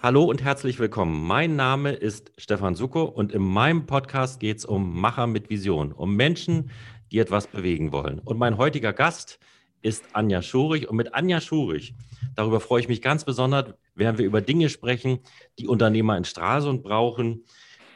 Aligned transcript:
Hallo 0.00 0.22
und 0.22 0.44
herzlich 0.44 0.78
willkommen. 0.78 1.26
Mein 1.26 1.56
Name 1.56 1.90
ist 1.90 2.30
Stefan 2.38 2.76
Suko 2.76 3.02
und 3.02 3.32
in 3.32 3.42
meinem 3.42 3.86
Podcast 3.86 4.38
geht 4.38 4.58
es 4.58 4.64
um 4.64 5.00
Macher 5.00 5.26
mit 5.26 5.50
Vision, 5.50 5.90
um 5.90 6.14
Menschen, 6.14 6.70
die 7.10 7.18
etwas 7.18 7.48
bewegen 7.48 7.90
wollen. 7.90 8.20
Und 8.20 8.38
mein 8.38 8.58
heutiger 8.58 8.92
Gast 8.92 9.40
ist 9.82 10.04
Anja 10.12 10.40
Schurich. 10.40 10.88
Und 10.88 10.94
mit 10.94 11.14
Anja 11.14 11.40
Schurich, 11.40 11.96
darüber 12.36 12.60
freue 12.60 12.80
ich 12.80 12.88
mich 12.88 13.02
ganz 13.02 13.24
besonders, 13.24 13.74
werden 13.96 14.18
wir 14.18 14.26
über 14.26 14.40
Dinge 14.40 14.68
sprechen, 14.68 15.18
die 15.58 15.66
Unternehmer 15.66 16.16
in 16.16 16.24
Stralsund 16.24 16.84
brauchen, 16.84 17.44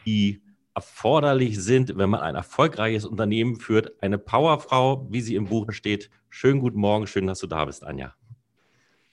die 0.04 0.42
erforderlich 0.74 1.62
sind, 1.62 1.96
wenn 1.96 2.10
man 2.10 2.20
ein 2.20 2.34
erfolgreiches 2.34 3.04
Unternehmen 3.04 3.60
führt. 3.60 4.02
Eine 4.02 4.18
Powerfrau, 4.18 5.06
wie 5.08 5.20
sie 5.20 5.36
im 5.36 5.44
Buch 5.44 5.70
steht. 5.70 6.10
Schönen 6.30 6.58
guten 6.58 6.80
Morgen, 6.80 7.06
schön, 7.06 7.28
dass 7.28 7.38
du 7.38 7.46
da 7.46 7.64
bist, 7.64 7.84
Anja. 7.84 8.12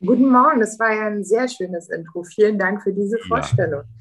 Guten 0.06 0.30
Morgen, 0.30 0.62
das 0.62 0.80
war 0.80 0.94
ja 0.94 1.08
ein 1.08 1.26
sehr 1.26 1.50
schönes 1.50 1.90
Intro. 1.90 2.24
Vielen 2.24 2.58
Dank 2.58 2.82
für 2.84 2.94
diese 2.94 3.18
Vorstellung. 3.28 3.82
Ja. 3.82 4.00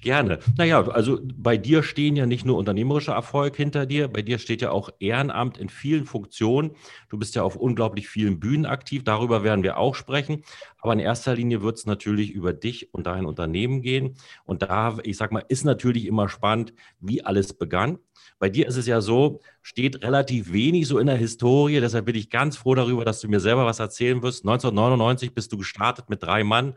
Gerne. 0.00 0.38
Naja, 0.58 0.86
also 0.88 1.20
bei 1.34 1.56
dir 1.56 1.82
stehen 1.82 2.16
ja 2.16 2.26
nicht 2.26 2.44
nur 2.44 2.56
unternehmerischer 2.56 3.12
Erfolg 3.12 3.56
hinter 3.56 3.86
dir, 3.86 4.08
bei 4.08 4.22
dir 4.22 4.38
steht 4.38 4.62
ja 4.62 4.70
auch 4.70 4.90
Ehrenamt 4.98 5.58
in 5.58 5.68
vielen 5.68 6.06
Funktionen. 6.06 6.72
Du 7.08 7.18
bist 7.18 7.34
ja 7.36 7.42
auf 7.42 7.56
unglaublich 7.56 8.08
vielen 8.08 8.40
Bühnen 8.40 8.66
aktiv, 8.66 9.04
darüber 9.04 9.44
werden 9.44 9.62
wir 9.62 9.78
auch 9.78 9.94
sprechen. 9.94 10.42
Aber 10.80 10.92
in 10.92 10.98
erster 10.98 11.34
Linie 11.34 11.62
wird 11.62 11.78
es 11.78 11.86
natürlich 11.86 12.32
über 12.32 12.52
dich 12.52 12.92
und 12.92 13.06
dein 13.06 13.26
Unternehmen 13.26 13.82
gehen. 13.82 14.16
Und 14.44 14.62
da, 14.62 14.98
ich 15.04 15.16
sag 15.16 15.30
mal, 15.30 15.44
ist 15.48 15.64
natürlich 15.64 16.06
immer 16.06 16.28
spannend, 16.28 16.74
wie 16.98 17.24
alles 17.24 17.52
begann. 17.52 17.98
Bei 18.40 18.48
dir 18.48 18.66
ist 18.66 18.76
es 18.76 18.86
ja 18.86 19.02
so, 19.02 19.40
steht 19.60 20.02
relativ 20.02 20.50
wenig 20.50 20.88
so 20.88 20.98
in 20.98 21.06
der 21.06 21.16
Historie. 21.16 21.78
Deshalb 21.78 22.06
bin 22.06 22.16
ich 22.16 22.30
ganz 22.30 22.56
froh 22.56 22.74
darüber, 22.74 23.04
dass 23.04 23.20
du 23.20 23.28
mir 23.28 23.38
selber 23.38 23.66
was 23.66 23.80
erzählen 23.80 24.22
wirst. 24.22 24.44
1999 24.44 25.34
bist 25.34 25.52
du 25.52 25.58
gestartet 25.58 26.08
mit 26.08 26.22
drei 26.22 26.42
Mann 26.42 26.74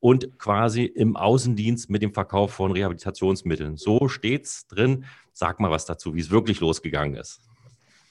und 0.00 0.40
quasi 0.40 0.84
im 0.84 1.16
Außendienst 1.16 1.88
mit 1.88 2.02
dem 2.02 2.12
Verkauf 2.12 2.52
von 2.52 2.72
Rehabilitationsmitteln. 2.72 3.76
So 3.76 4.08
steht 4.08 4.46
es 4.46 4.66
drin. 4.66 5.04
Sag 5.32 5.60
mal 5.60 5.70
was 5.70 5.86
dazu, 5.86 6.16
wie 6.16 6.20
es 6.20 6.30
wirklich 6.30 6.58
losgegangen 6.58 7.14
ist. 7.14 7.40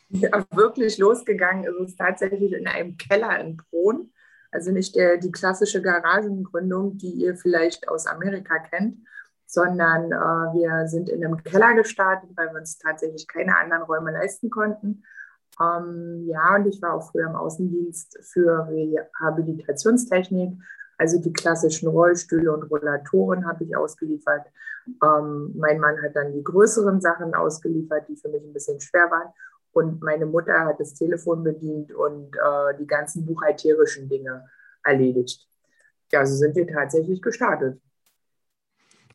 Ja, 0.08 0.46
wirklich 0.52 0.98
losgegangen 0.98 1.66
ist 1.66 1.90
es 1.90 1.96
tatsächlich 1.98 2.54
in 2.54 2.68
einem 2.68 2.96
Keller 2.98 3.38
in 3.38 3.58
Bron. 3.58 4.12
Also 4.50 4.72
nicht 4.72 4.96
der, 4.96 5.18
die 5.18 5.32
klassische 5.32 5.82
Garagengründung, 5.82 6.98
die 6.98 7.12
ihr 7.12 7.36
vielleicht 7.36 7.90
aus 7.90 8.08
Amerika 8.08 8.60
kennt, 8.60 9.00
sondern 9.54 10.12
äh, 10.12 10.54
wir 10.58 10.88
sind 10.88 11.10
in 11.10 11.24
einem 11.24 11.44
Keller 11.44 11.74
gestartet, 11.76 12.30
weil 12.36 12.52
wir 12.52 12.60
uns 12.60 12.78
tatsächlich 12.78 13.28
keine 13.28 13.58
anderen 13.58 13.84
Räume 13.84 14.12
leisten 14.12 14.50
konnten. 14.50 15.04
Ähm, 15.62 16.24
ja, 16.26 16.56
und 16.56 16.68
ich 16.68 16.82
war 16.82 16.94
auch 16.94 17.12
früher 17.12 17.28
im 17.28 17.36
Außendienst 17.36 18.18
für 18.22 18.68
Rehabilitationstechnik 18.70 20.58
also 20.98 21.20
die 21.20 21.34
klassischen 21.34 21.88
Rollstühle 21.88 22.54
und 22.54 22.64
Rollatoren 22.70 23.48
habe 23.48 23.64
ich 23.64 23.76
ausgeliefert. 23.76 24.46
Ähm, 25.04 25.54
mein 25.56 25.80
Mann 25.80 26.02
hat 26.02 26.16
dann 26.16 26.34
die 26.34 26.44
größeren 26.44 27.02
Sachen 27.02 27.34
ausgeliefert, 27.34 28.08
die 28.08 28.16
für 28.16 28.30
mich 28.30 28.44
ein 28.44 28.54
bisschen 28.54 28.80
schwer 28.80 29.10
waren. 29.10 29.34
Und 29.72 30.02
meine 30.02 30.26
Mutter 30.26 30.66
hat 30.66 30.80
das 30.80 30.94
Telefon 30.94 31.44
bedient 31.44 31.92
und 31.94 32.36
äh, 32.36 32.78
die 32.80 32.86
ganzen 32.86 33.26
buchhalterischen 33.26 34.08
Dinge 34.08 34.48
erledigt. 34.84 35.48
Ja, 36.12 36.26
so 36.26 36.36
sind 36.36 36.56
wir 36.56 36.68
tatsächlich 36.68 37.22
gestartet. 37.22 37.82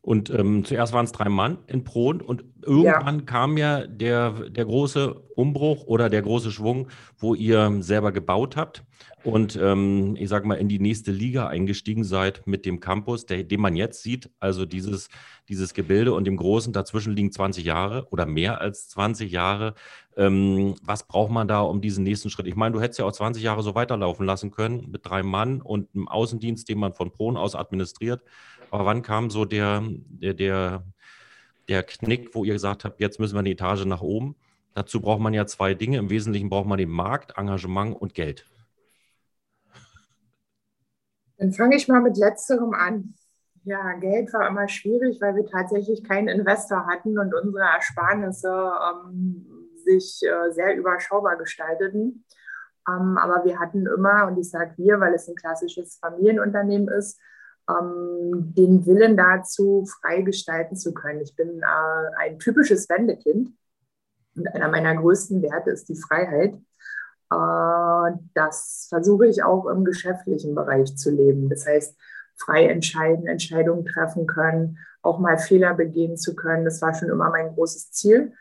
Und 0.09 0.31
ähm, 0.31 0.65
zuerst 0.65 0.91
waren 0.91 1.05
es 1.05 1.11
drei 1.11 1.29
Mann 1.29 1.59
in 1.67 1.83
Pron 1.83 2.19
und 2.19 2.43
irgendwann 2.63 3.19
ja. 3.19 3.25
kam 3.25 3.57
ja 3.57 3.85
der, 3.85 4.49
der 4.49 4.65
große 4.65 5.13
Umbruch 5.35 5.83
oder 5.83 6.09
der 6.09 6.23
große 6.23 6.49
Schwung, 6.49 6.87
wo 7.19 7.35
ihr 7.35 7.77
selber 7.81 8.11
gebaut 8.11 8.57
habt 8.57 8.83
und 9.23 9.57
ähm, 9.61 10.15
ich 10.17 10.29
sage 10.29 10.47
mal 10.47 10.55
in 10.55 10.69
die 10.69 10.79
nächste 10.79 11.11
Liga 11.11 11.47
eingestiegen 11.47 12.03
seid 12.03 12.47
mit 12.47 12.65
dem 12.65 12.79
Campus, 12.79 13.25
der, 13.25 13.43
den 13.43 13.59
man 13.59 13.75
jetzt 13.75 14.01
sieht, 14.01 14.29
also 14.39 14.65
dieses, 14.65 15.09
dieses 15.49 15.73
Gebilde 15.73 16.13
und 16.13 16.25
dem 16.25 16.37
Großen, 16.37 16.71
dazwischen 16.71 17.13
liegen 17.13 17.31
20 17.31 17.65
Jahre 17.65 18.07
oder 18.11 18.25
mehr 18.25 18.61
als 18.61 18.87
20 18.89 19.29
Jahre. 19.29 19.73
Ähm, 20.15 20.75
was 20.81 21.05
braucht 21.05 21.31
man 21.31 21.49
da 21.49 21.61
um 21.61 21.81
diesen 21.81 22.03
nächsten 22.03 22.29
Schritt? 22.29 22.47
Ich 22.47 22.55
meine, 22.55 22.73
du 22.73 22.81
hättest 22.81 22.99
ja 22.99 23.05
auch 23.05 23.11
20 23.11 23.43
Jahre 23.43 23.61
so 23.61 23.75
weiterlaufen 23.75 24.25
lassen 24.25 24.51
können 24.51 24.89
mit 24.89 25.05
drei 25.05 25.21
Mann 25.21 25.61
und 25.61 25.93
einem 25.93 26.07
Außendienst, 26.07 26.69
den 26.69 26.79
man 26.79 26.93
von 26.93 27.11
Pron 27.11 27.35
aus 27.35 27.55
administriert. 27.55 28.23
Aber 28.71 28.85
wann 28.85 29.01
kam 29.01 29.29
so 29.29 29.45
der, 29.45 29.83
der, 29.85 30.33
der, 30.33 30.83
der 31.67 31.83
Knick, 31.83 32.35
wo 32.35 32.43
ihr 32.43 32.53
gesagt 32.53 32.85
habt, 32.85 32.99
jetzt 32.99 33.19
müssen 33.19 33.35
wir 33.35 33.39
eine 33.39 33.49
Etage 33.49 33.85
nach 33.85 34.01
oben? 34.01 34.35
Dazu 34.73 35.01
braucht 35.01 35.19
man 35.19 35.33
ja 35.33 35.45
zwei 35.45 35.73
Dinge. 35.73 35.97
Im 35.97 36.09
Wesentlichen 36.09 36.49
braucht 36.49 36.67
man 36.67 36.77
den 36.77 36.89
Markt, 36.89 37.37
Engagement 37.37 37.99
und 37.99 38.13
Geld. 38.13 38.45
Dann 41.37 41.53
fange 41.53 41.75
ich 41.75 41.87
mal 41.87 42.01
mit 42.01 42.17
letzterem 42.17 42.73
an. 42.73 43.15
Ja, 43.63 43.93
Geld 43.93 44.31
war 44.33 44.47
immer 44.47 44.67
schwierig, 44.67 45.19
weil 45.21 45.35
wir 45.35 45.45
tatsächlich 45.45 46.03
keinen 46.03 46.27
Investor 46.27 46.85
hatten 46.87 47.17
und 47.17 47.33
unsere 47.33 47.63
Ersparnisse 47.63 48.49
ähm, 48.49 49.45
sich 49.83 50.21
äh, 50.23 50.51
sehr 50.51 50.75
überschaubar 50.75 51.37
gestalteten. 51.37 52.25
Ähm, 52.87 53.17
aber 53.17 53.45
wir 53.45 53.59
hatten 53.59 53.85
immer, 53.85 54.27
und 54.27 54.37
ich 54.37 54.49
sage 54.49 54.73
wir, 54.77 54.99
weil 54.99 55.13
es 55.13 55.27
ein 55.27 55.35
klassisches 55.35 55.97
Familienunternehmen 55.97 56.87
ist, 56.87 57.19
ähm, 57.69 58.53
den 58.55 58.85
Willen 58.85 59.15
dazu, 59.15 59.85
frei 60.01 60.21
gestalten 60.21 60.75
zu 60.75 60.93
können. 60.93 61.21
Ich 61.21 61.35
bin 61.35 61.61
äh, 61.61 62.15
ein 62.17 62.39
typisches 62.39 62.89
Wendekind 62.89 63.51
und 64.35 64.47
einer 64.47 64.69
meiner 64.69 64.95
größten 64.95 65.41
Werte 65.41 65.71
ist 65.71 65.89
die 65.89 65.95
Freiheit. 65.95 66.55
Äh, 67.31 68.17
das 68.33 68.87
versuche 68.89 69.27
ich 69.27 69.43
auch 69.43 69.67
im 69.67 69.85
geschäftlichen 69.85 70.55
Bereich 70.55 70.95
zu 70.97 71.11
leben. 71.11 71.49
Das 71.49 71.67
heißt, 71.67 71.95
frei 72.37 72.67
entscheiden, 72.67 73.27
Entscheidungen 73.27 73.85
treffen 73.85 74.25
können, 74.25 74.79
auch 75.01 75.19
mal 75.19 75.37
Fehler 75.37 75.73
begehen 75.73 76.17
zu 76.17 76.35
können. 76.35 76.65
Das 76.65 76.81
war 76.81 76.93
schon 76.93 77.09
immer 77.09 77.29
mein 77.29 77.53
großes 77.53 77.91
Ziel. 77.91 78.33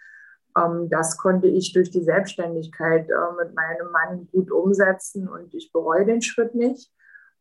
Ähm, 0.56 0.88
das 0.88 1.17
konnte 1.19 1.49
ich 1.49 1.72
durch 1.72 1.91
die 1.91 2.03
Selbstständigkeit 2.03 3.09
äh, 3.11 3.44
mit 3.44 3.55
meinem 3.55 3.91
Mann 3.93 4.28
gut 4.33 4.50
umsetzen 4.50 5.28
und 5.28 5.53
ich 5.55 5.72
bereue 5.72 6.06
den 6.06 6.22
Schritt 6.22 6.55
nicht. 6.55 6.93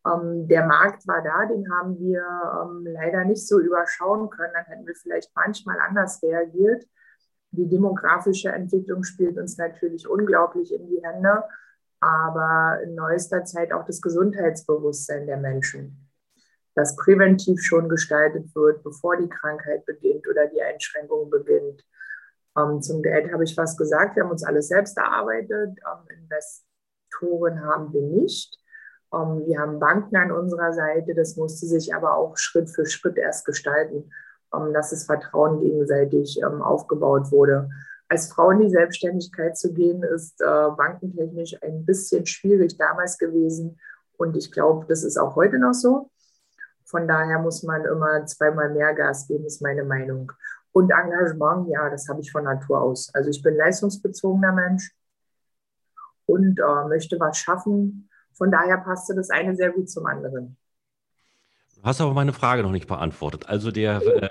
Ähm, 0.06 0.48
der 0.48 0.66
Markt 0.66 1.08
war 1.08 1.22
da, 1.24 1.46
den 1.46 1.72
haben 1.72 2.00
wir 2.00 2.24
ähm, 2.24 2.86
leider 2.86 3.26
nicht 3.26 3.48
so 3.48 3.60
überschauen 3.60 4.30
können. 4.30 4.54
Dann 4.54 4.66
hätten 4.66 4.88
wir 4.88 4.96
vielleicht 4.96 5.32
manchmal 5.36 5.80
anders 5.80 6.22
reagiert. 6.24 6.86
Die 7.52 7.68
demografische 7.68 8.50
Entwicklung 8.50 9.04
spielt 9.04 9.38
uns 9.38 9.58
natürlich 9.58 10.08
unglaublich 10.08 10.74
in 10.74 10.88
die 10.88 11.02
Hände, 11.04 11.44
aber 12.00 12.82
in 12.84 12.96
neuester 12.96 13.46
Zeit 13.46 13.72
auch 13.72 13.86
das 13.86 14.02
Gesundheitsbewusstsein 14.02 15.26
der 15.26 15.38
Menschen, 15.38 16.10
das 16.76 16.96
präventiv 16.96 17.62
schon 17.62 17.90
gestaltet 17.90 18.54
wird, 18.54 18.84
bevor 18.84 19.18
die 19.18 19.30
Krankheit 19.30 19.86
beginnt 19.86 20.28
oder 20.28 20.48
die 20.48 20.62
Einschränkung 20.62 21.30
beginnt. 21.30 21.84
Ähm, 22.58 22.82
zum 22.82 23.02
Geld 23.02 23.32
habe 23.32 23.44
ich 23.44 23.58
was 23.58 23.78
gesagt. 23.78 24.16
Wir 24.16 24.24
haben 24.24 24.32
uns 24.32 24.44
alles 24.44 24.68
selbst 24.68 24.98
erarbeitet. 24.98 25.80
Investoren 26.10 27.64
haben 27.64 27.94
wir 27.94 28.02
nicht. 28.02 28.60
Ähm, 29.14 29.44
wir 29.46 29.60
haben 29.60 29.80
Banken 29.80 30.16
an 30.16 30.32
unserer 30.32 30.74
Seite. 30.74 31.14
Das 31.16 31.36
musste 31.36 31.66
sich 31.66 31.94
aber 31.94 32.16
auch 32.16 32.38
Schritt 32.38 32.70
für 32.70 32.86
Schritt 32.86 33.18
erst 33.18 33.46
gestalten. 33.46 34.12
Ähm, 34.54 34.74
dass 34.74 34.92
das 34.92 35.04
Vertrauen 35.04 35.60
gegenseitig 35.60 36.40
ähm, 36.42 36.62
aufgebaut 36.62 37.32
wurde. 37.32 37.70
Als 38.08 38.32
Frau 38.32 38.52
in 38.52 38.62
die 38.62 38.70
Selbstständigkeit 38.70 39.58
zu 39.58 39.74
gehen, 39.74 40.04
ist 40.04 40.40
äh, 40.40 40.46
bankentechnisch 40.46 41.62
ein 41.62 41.86
bisschen 41.86 42.26
schwierig 42.26 42.78
damals 42.78 43.18
gewesen. 43.18 43.78
Und 44.16 44.38
ich 44.38 44.52
glaube, 44.52 44.86
das 44.88 45.04
ist 45.04 45.18
auch 45.18 45.36
heute 45.36 45.60
noch 45.60 45.74
so. 45.74 46.10
Von 46.86 47.10
daher 47.10 47.40
muss 47.40 47.64
man 47.64 47.84
immer 47.84 48.26
zweimal 48.26 48.70
mehr 48.70 48.94
Gas 48.94 49.28
geben, 49.28 49.46
ist 49.46 49.62
meine 49.62 49.84
Meinung. 49.84 50.32
Und 50.72 50.92
Engagement, 50.92 51.68
ja, 51.68 51.90
das 51.90 52.08
habe 52.08 52.22
ich 52.22 52.32
von 52.32 52.46
Natur 52.46 52.82
aus. 52.82 53.14
Also 53.14 53.30
ich 53.30 53.44
bin 53.44 53.58
leistungsbezogener 53.58 54.54
Mensch 54.54 54.96
und 56.26 56.58
äh, 56.58 56.88
möchte 56.88 57.20
was 57.20 57.38
schaffen. 57.38 58.10
Von 58.38 58.52
daher 58.52 58.78
passte 58.78 59.16
das 59.16 59.30
eine 59.30 59.56
sehr 59.56 59.72
gut 59.72 59.90
zum 59.90 60.06
anderen. 60.06 60.58
Du 61.76 61.84
hast 61.84 62.02
aber 62.02 62.14
meine 62.14 62.34
Frage 62.34 62.64
noch 62.64 62.72
nicht 62.72 62.88
beantwortet. 62.88 63.48
Also 63.48 63.72
der, 63.72 64.02
äh, 64.02 64.30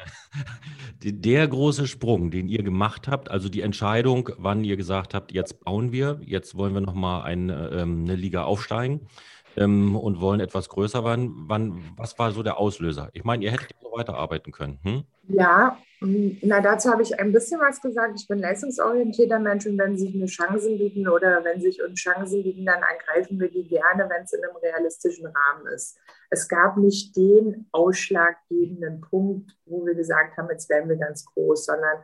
der 1.12 1.46
große 1.46 1.86
Sprung, 1.86 2.30
den 2.30 2.48
ihr 2.48 2.62
gemacht 2.62 3.08
habt, 3.08 3.30
also 3.30 3.48
die 3.48 3.62
Entscheidung, 3.62 4.30
wann 4.38 4.64
ihr 4.64 4.76
gesagt 4.76 5.14
habt, 5.14 5.32
jetzt 5.32 5.64
bauen 5.64 5.92
wir, 5.92 6.20
jetzt 6.22 6.56
wollen 6.56 6.74
wir 6.74 6.80
nochmal 6.80 7.22
ein, 7.22 7.48
ähm, 7.50 8.04
eine 8.04 8.16
Liga 8.16 8.44
aufsteigen 8.44 9.08
ähm, 9.56 9.96
und 9.96 10.20
wollen 10.20 10.40
etwas 10.40 10.68
größer 10.68 11.04
werden. 11.04 11.44
Wann, 11.48 11.82
was 11.96 12.18
war 12.18 12.32
so 12.32 12.42
der 12.42 12.58
Auslöser? 12.58 13.10
Ich 13.12 13.24
meine, 13.24 13.44
ihr 13.44 13.50
hättet 13.50 13.70
so 13.82 13.90
weiterarbeiten 13.92 14.52
können. 14.52 14.78
Hm? 14.82 15.04
Ja, 15.28 15.78
hm, 16.00 16.38
na, 16.42 16.60
dazu 16.60 16.90
habe 16.90 17.02
ich 17.02 17.18
ein 17.18 17.32
bisschen 17.32 17.60
was 17.60 17.80
gesagt. 17.80 18.20
Ich 18.20 18.28
bin 18.28 18.38
leistungsorientierter 18.38 19.38
Mensch 19.38 19.66
und 19.66 19.78
wenn 19.78 19.96
sich 19.96 20.14
mir 20.14 20.26
Chancen 20.26 20.78
bieten 20.78 21.08
oder 21.08 21.42
wenn 21.44 21.60
sich 21.60 21.82
uns 21.82 22.00
Chancen 22.00 22.42
bieten, 22.42 22.66
dann 22.66 22.82
ergreifen 22.82 23.40
wir 23.40 23.50
die 23.50 23.66
gerne, 23.66 24.08
wenn 24.08 24.24
es 24.24 24.32
in 24.32 24.44
einem 24.44 24.56
realistischen 24.56 25.26
Rahmen 25.26 25.66
ist. 25.74 25.98
Es 26.30 26.48
gab 26.48 26.76
nicht 26.76 27.16
den 27.16 27.66
ausschlaggebenden 27.72 29.00
Punkt, 29.00 29.52
wo 29.64 29.84
wir 29.86 29.94
gesagt 29.94 30.36
haben, 30.36 30.48
jetzt 30.50 30.68
werden 30.68 30.88
wir 30.88 30.96
ganz 30.96 31.24
groß, 31.24 31.66
sondern 31.66 31.98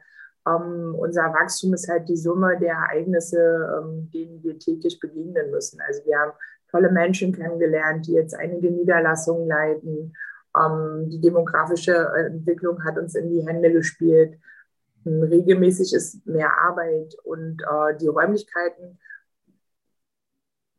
ähm, 0.49 0.95
unser 0.99 1.33
Wachstum 1.33 1.75
ist 1.75 1.89
halt 1.89 2.09
die 2.09 2.17
Summe 2.17 2.59
der 2.59 2.75
Ereignisse, 2.75 3.39
ähm, 3.79 4.11
denen 4.13 4.43
wir 4.43 4.59
täglich 4.59 4.99
begegnen 4.99 5.51
müssen. 5.51 5.81
Also 5.87 6.05
wir 6.05 6.19
haben 6.19 6.33
tolle 6.73 6.91
Menschen 6.91 7.33
kennengelernt, 7.33 8.07
die 8.07 8.15
jetzt 8.15 8.35
einige 8.35 8.71
Niederlassungen 8.71 9.47
leiten 9.47 10.15
Ähm, 10.57 11.09
die 11.09 11.21
demografische 11.21 12.11
Entwicklung 12.17 12.85
hat 12.85 12.99
uns 12.99 13.15
in 13.15 13.31
die 13.31 13.47
Hände 13.47 13.73
gespielt. 13.73 14.39
Regelmäßig 15.05 15.95
ist 15.95 16.27
mehr 16.27 16.51
Arbeit 16.61 17.15
und 17.25 17.63
äh, 17.63 17.97
die 17.99 18.07
Räumlichkeiten 18.07 18.99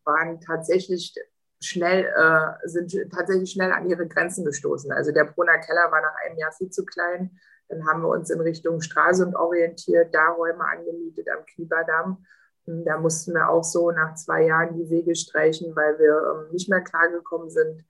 waren 0.06 0.40
tatsächlich 0.42 1.13
schnell, 1.62 2.06
äh, 2.06 2.68
sind 2.68 2.94
tatsächlich 3.12 3.51
schnell 3.51 3.72
an 3.72 3.90
ihre 3.90 4.07
Grenzen 4.07 4.45
gestoßen. 4.45 4.92
Also 4.92 5.12
der 5.12 5.25
Brunner 5.25 5.60
Keller 5.60 5.92
war 5.92 6.01
nach 6.01 6.16
einem 6.25 6.38
Jahr 6.38 6.51
viel 6.51 6.69
zu 6.69 6.86
klein. 6.86 7.40
Dann 7.69 7.86
haben 7.88 8.01
wir 8.01 8.10
uns 8.10 8.30
in 8.30 8.42
Richtung 8.42 8.81
Stralsund 8.81 9.36
orientiert, 9.36 10.13
da 10.13 10.30
Räume 10.30 10.63
angemietet 10.66 11.28
am 11.30 11.45
Knieberdamm. 11.45 12.25
Da 12.65 12.98
mussten 12.98 13.33
wir 13.33 13.50
auch 13.50 13.63
so 13.63 13.92
nach 13.92 14.15
zwei 14.15 14.45
Jahren 14.45 14.75
die 14.75 14.89
Wege 14.89 15.15
streichen, 15.15 15.75
weil 15.75 16.00
wir 16.00 16.45
ähm, 16.45 16.51
nicht 16.51 16.69
mehr 16.69 16.81
klargekommen 16.81 17.50
sind. 17.50 17.83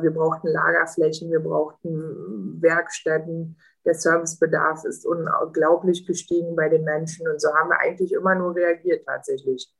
Wir 0.00 0.10
brauchten 0.10 0.48
Lagerflächen, 0.48 1.30
wir 1.30 1.40
brauchten 1.40 2.60
Werkstätten. 2.60 3.56
Der 3.84 3.94
Servicebedarf 3.94 4.84
ist 4.84 5.06
unglaublich 5.06 6.06
gestiegen 6.06 6.56
bei 6.56 6.70
den 6.70 6.84
Menschen. 6.84 7.28
Und 7.28 7.40
so 7.40 7.54
haben 7.54 7.68
wir 7.68 7.78
eigentlich 7.80 8.12
immer 8.12 8.34
nur 8.34 8.56
reagiert 8.56 9.04
tatsächlich. 9.06 9.70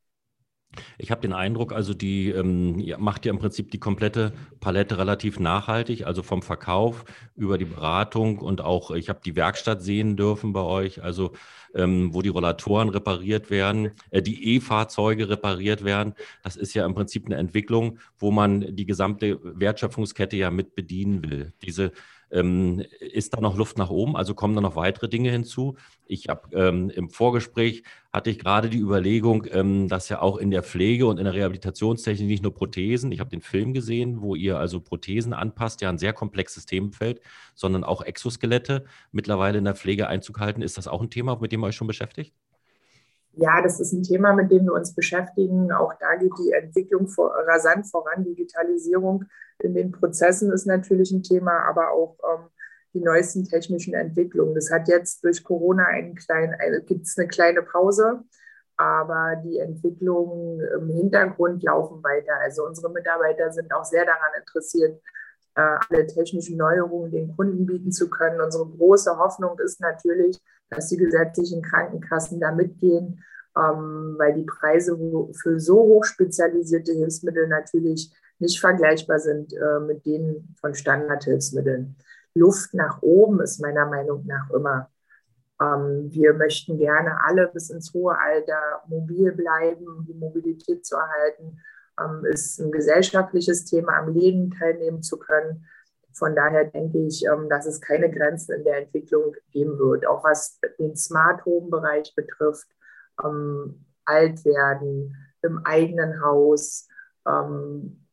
Ich 0.99 1.11
habe 1.11 1.21
den 1.21 1.33
Eindruck, 1.33 1.73
also 1.73 1.95
die 1.95 2.31
ähm, 2.31 2.85
macht 2.99 3.25
ja 3.27 3.33
im 3.33 3.39
Prinzip 3.39 3.71
die 3.71 3.79
komplette 3.79 4.33
Palette 4.61 4.99
relativ 4.99 5.39
nachhaltig, 5.41 6.07
also 6.07 6.23
vom 6.23 6.43
Verkauf 6.43 7.05
über 7.37 7.59
die 7.59 7.65
Beratung 7.65 8.39
und 8.39 8.61
auch, 8.61 8.91
ich 8.91 9.09
habe 9.09 9.21
die 9.25 9.37
Werkstatt 9.37 9.83
sehen 9.83 10.17
dürfen 10.17 10.53
bei 10.53 10.63
euch, 10.63 11.03
also 11.03 11.33
ähm, 11.75 12.15
wo 12.15 12.23
die 12.23 12.29
Rollatoren 12.29 12.89
repariert 12.89 13.51
werden, 13.51 13.91
äh, 14.11 14.23
die 14.23 14.55
E-Fahrzeuge 14.55 15.29
repariert 15.29 15.85
werden. 15.85 16.15
Das 16.43 16.57
ist 16.57 16.75
ja 16.75 16.87
im 16.87 16.95
Prinzip 16.95 17.27
eine 17.27 17.37
Entwicklung, 17.37 17.99
wo 18.19 18.31
man 18.31 18.77
die 18.77 18.87
gesamte 18.87 19.41
Wertschöpfungskette 19.43 20.37
ja 20.37 20.51
mit 20.51 20.75
bedienen 20.75 21.29
will. 21.29 21.53
Diese 21.63 21.93
ähm, 22.35 22.83
ist 23.01 23.33
da 23.33 23.41
noch 23.41 23.57
Luft 23.57 23.79
nach 23.79 23.91
oben? 23.91 24.17
Also 24.17 24.35
kommen 24.35 24.55
da 24.55 24.61
noch 24.61 24.77
weitere 24.77 25.09
Dinge 25.09 25.31
hinzu? 25.31 25.77
Ich 26.05 26.29
habe 26.29 26.55
ähm, 26.55 26.91
im 26.91 27.09
Vorgespräch 27.09 27.85
hatte 28.13 28.31
ich 28.31 28.39
gerade 28.39 28.69
die 28.69 28.79
Überlegung, 28.79 29.47
ähm, 29.51 29.89
dass 29.89 30.09
ja 30.09 30.21
auch 30.21 30.37
in 30.37 30.51
der 30.51 30.63
Pflege 30.63 31.07
und 31.07 31.19
in 31.19 31.25
der 31.25 31.35
Rehabilitationstechnik 31.35 32.29
nicht 32.29 32.43
nur 32.43 32.55
Prothesen, 32.55 33.13
ich 33.13 33.21
habe 33.21 33.31
den 33.31 33.41
Film 33.41 33.73
gesehen, 33.73 34.21
wo 34.21 34.35
ihr 34.35 34.59
also 34.59 34.81
Prothesen 34.81 35.33
anpasst, 35.33 35.81
ja 35.81 35.89
ein 35.89 35.99
sehr 35.99 36.13
komplexes 36.13 36.67
Themenfeld, 36.67 37.21
sondern 37.55 37.85
auch 37.85 38.03
Exoskelette 38.03 38.85
mittlerweile 39.13 39.59
in 39.59 39.65
der 39.65 39.77
Pflege 39.77 40.09
Einzug 40.09 40.41
halten. 40.41 40.63
Ist 40.63 40.77
das 40.77 40.89
auch 40.89 41.01
ein 41.01 41.11
Thema, 41.11 41.39
mit 41.41 41.53
dem 41.53 41.63
ihr 41.63 41.69
euch 41.69 41.77
schon 41.77 41.87
beschäftigt? 41.87 42.35
Ja, 43.37 43.61
das 43.63 43.81
ist 43.81 43.93
ein 43.93 44.03
Thema, 44.03 44.33
mit 44.33 44.51
dem 44.51 44.65
wir 44.65 44.73
uns 44.73 44.95
beschäftigen. 44.95 45.73
Auch 45.73 45.93
da 45.99 46.15
geht 46.17 46.33
die 46.39 46.53
Entwicklung 46.53 47.09
vor, 47.09 47.35
rasant 47.47 47.87
voran. 47.89 48.25
Digitalisierung 48.25 49.25
in 49.59 49.75
den 49.75 49.91
Prozessen 49.91 50.53
ist 50.53 50.67
natürlich 50.67 51.11
ein 51.11 51.23
Thema, 51.23 51.65
aber 51.69 51.91
auch 51.91 52.17
ähm, 52.23 52.47
die 52.93 53.01
neuesten 53.01 53.45
technischen 53.45 53.95
Entwicklungen. 53.95 54.55
Das 54.55 54.71
hat 54.71 54.89
jetzt 54.89 55.25
durch 55.25 55.43
Corona 55.43 55.85
einen 55.87 56.15
kleinen, 56.15 56.55
eine, 56.55 56.83
gibt 56.83 57.07
es 57.07 57.19
eine 57.19 57.27
kleine 57.27 57.63
Pause, 57.63 58.23
aber 58.77 59.37
die 59.45 59.59
Entwicklungen 59.59 60.61
im 60.61 60.89
Hintergrund 60.89 61.63
laufen 61.65 62.03
weiter. 62.05 62.35
Also 62.41 62.65
unsere 62.65 62.93
Mitarbeiter 62.93 63.51
sind 63.53 63.73
auch 63.73 63.85
sehr 63.85 64.05
daran 64.05 64.31
interessiert, 64.39 64.97
äh, 64.97 65.14
alle 65.63 66.07
technischen 66.07 66.57
Neuerungen 66.57 67.11
den 67.11 67.37
Kunden 67.37 67.67
bieten 67.67 67.93
zu 67.93 68.11
können. 68.11 68.41
Unsere 68.41 68.67
große 68.67 69.17
Hoffnung 69.19 69.59
ist 69.59 69.81
natürlich, 69.81 70.41
dass 70.71 70.89
die 70.89 70.97
gesetzlichen 70.97 71.63
Krankenkassen 71.63 72.41
da 72.41 72.53
mitgehen, 72.53 73.23
ähm, 73.57 74.15
weil 74.19 74.35
die 74.35 74.45
Preise 74.45 74.99
für 75.33 75.61
so 75.61 75.77
hochspezialisierte 75.77 76.93
Hilfsmittel 76.93 77.47
natürlich 77.49 78.13
nicht 78.39 78.61
vergleichbar 78.61 79.21
sind 79.21 79.53
äh, 79.53 79.81
mit 79.81 80.05
denen 80.05 80.55
von 80.61 80.75
Standardhilfsmitteln. 80.75 81.97
Luft 82.35 82.75
nach 82.75 83.01
oben 83.03 83.41
ist 83.41 83.61
meiner 83.61 83.87
Meinung 83.87 84.27
nach 84.27 84.51
immer. 84.51 84.91
Ähm, 85.61 86.09
wir 86.11 86.35
möchten 86.35 86.79
gerne 86.79 87.23
alle 87.25 87.49
bis 87.49 87.71
ins 87.71 87.95
hohe 87.95 88.19
Alter 88.19 88.83
mobil 88.89 89.31
bleiben, 89.33 89.87
um 89.87 90.05
die 90.05 90.15
Mobilität 90.15 90.85
zu 90.85 90.97
erhalten. 90.97 91.61
Ähm, 92.01 92.25
ist 92.25 92.59
ein 92.61 92.73
gesellschaftliches 92.73 93.65
Thema, 93.65 93.99
am 93.99 94.13
Leben 94.13 94.51
teilnehmen 94.51 95.03
zu 95.03 95.19
können. 95.19 95.67
Von 96.13 96.35
daher 96.37 96.65
denke 96.65 96.99
ich, 96.99 97.25
ähm, 97.27 97.49
dass 97.49 97.67
es 97.67 97.81
keine 97.81 98.11
Grenzen 98.11 98.55
in 98.55 98.65
der 98.65 98.79
Entwicklung 98.79 99.35
geben 99.51 99.79
wird. 99.79 100.07
Auch 100.07 100.25
was 100.25 100.59
den 100.79 100.97
Smart 100.97 101.45
Home 101.45 101.71
Bereich 101.71 102.15
betrifft, 102.15 102.69
ähm, 103.25 103.85
alt 104.05 104.45
werden 104.45 105.17
im 105.43 105.61
eigenen 105.65 106.23
Haus, 106.23 106.89
ähm, 107.27 108.05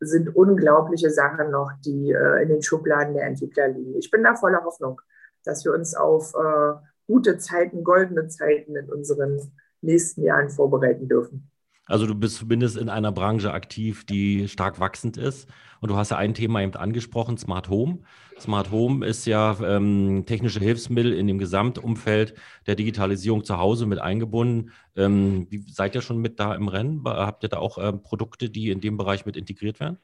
sind 0.00 0.34
unglaubliche 0.34 1.10
Sachen 1.10 1.50
noch, 1.50 1.72
die 1.84 2.12
äh, 2.12 2.42
in 2.42 2.48
den 2.48 2.62
Schubladen 2.62 3.14
der 3.14 3.26
Entwickler 3.26 3.68
liegen. 3.68 3.96
Ich 3.96 4.10
bin 4.10 4.22
da 4.22 4.34
voller 4.34 4.64
Hoffnung, 4.64 5.00
dass 5.44 5.64
wir 5.64 5.72
uns 5.72 5.94
auf 5.94 6.34
äh, 6.34 6.74
gute 7.06 7.38
Zeiten, 7.38 7.82
goldene 7.82 8.28
Zeiten 8.28 8.76
in 8.76 8.90
unseren 8.92 9.52
nächsten 9.80 10.22
Jahren 10.22 10.50
vorbereiten 10.50 11.08
dürfen. 11.08 11.50
Also 11.88 12.06
du 12.06 12.14
bist 12.14 12.36
zumindest 12.36 12.76
in 12.76 12.88
einer 12.88 13.10
Branche 13.10 13.52
aktiv, 13.52 14.04
die 14.04 14.46
stark 14.46 14.78
wachsend 14.78 15.16
ist. 15.16 15.48
Und 15.80 15.90
du 15.90 15.96
hast 15.96 16.10
ja 16.10 16.18
ein 16.18 16.34
Thema 16.34 16.60
eben 16.60 16.74
angesprochen, 16.74 17.38
Smart 17.38 17.68
Home. 17.70 18.00
Smart 18.38 18.70
Home 18.70 19.06
ist 19.06 19.26
ja 19.26 19.56
ähm, 19.62 20.24
technische 20.26 20.60
Hilfsmittel 20.60 21.12
in 21.12 21.26
dem 21.26 21.38
Gesamtumfeld 21.38 22.34
der 22.66 22.74
Digitalisierung 22.74 23.44
zu 23.44 23.58
Hause 23.58 23.86
mit 23.86 23.98
eingebunden. 23.98 24.72
Ähm, 24.96 25.46
wie, 25.50 25.64
seid 25.68 25.94
ihr 25.94 26.02
schon 26.02 26.18
mit 26.18 26.38
da 26.38 26.54
im 26.54 26.68
Rennen? 26.68 27.02
Habt 27.04 27.42
ihr 27.42 27.48
da 27.48 27.58
auch 27.58 27.78
ähm, 27.78 28.02
Produkte, 28.02 28.50
die 28.50 28.70
in 28.70 28.80
dem 28.80 28.96
Bereich 28.96 29.24
mit 29.24 29.36
integriert 29.36 29.80
werden? 29.80 29.98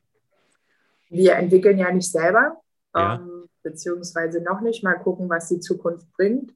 Wir 1.11 1.37
entwickeln 1.37 1.79
ja 1.79 1.93
nicht 1.93 2.11
selber, 2.11 2.57
ja. 2.95 3.17
Ähm, 3.17 3.49
beziehungsweise 3.63 4.41
noch 4.43 4.61
nicht. 4.61 4.85
Mal 4.85 4.95
gucken, 4.95 5.29
was 5.29 5.49
die 5.49 5.61
Zukunft 5.61 6.11
bringt. 6.13 6.51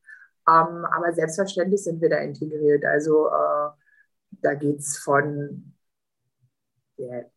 Ähm, 0.48 0.84
aber 0.84 1.12
selbstverständlich 1.12 1.82
sind 1.82 2.00
wir 2.00 2.08
da 2.08 2.18
integriert. 2.18 2.84
Also 2.84 3.28
äh, 3.28 3.70
da 4.30 4.54
geht 4.54 4.80
es 4.80 4.98
von 4.98 5.74
der, 6.98 7.30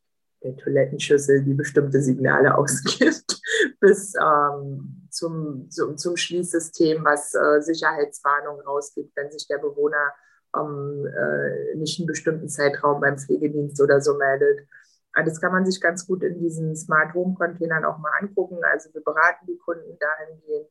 der, 0.43 0.55
Toilettenschüssel, 0.57 1.43
die 1.43 1.53
bestimmte 1.53 2.01
Signale 2.01 2.55
ausgibt, 2.57 3.41
bis 3.79 4.13
ähm, 4.15 5.07
zum, 5.09 5.69
zum, 5.69 5.97
zum, 5.97 6.17
Schließsystem, 6.17 7.03
was 7.03 7.33
äh, 7.35 7.61
Sicherheitswarnungen 7.61 8.65
rausgibt, 8.65 9.15
wenn 9.15 9.31
sich 9.31 9.47
der 9.47 9.57
Bewohner 9.57 10.13
ähm, 10.55 11.07
äh, 11.07 11.75
nicht 11.75 11.99
einen 11.99 12.07
bestimmten 12.07 12.49
Zeitraum 12.49 13.01
beim 13.01 13.17
Pflegedienst 13.17 13.81
oder 13.81 14.01
so 14.01 14.17
meldet. 14.17 14.67
Ah, 15.13 15.23
das 15.23 15.41
kann 15.41 15.51
man 15.51 15.65
sich 15.65 15.81
ganz 15.81 16.07
gut 16.07 16.23
in 16.23 16.39
diesen 16.39 16.75
Smart 16.75 17.13
Home 17.13 17.35
Containern 17.35 17.83
auch 17.83 17.97
mal 17.97 18.11
angucken. 18.19 18.59
Also 18.71 18.93
wir 18.93 19.03
beraten 19.03 19.45
die 19.45 19.57
Kunden 19.57 19.97
dahingehend. 19.99 20.69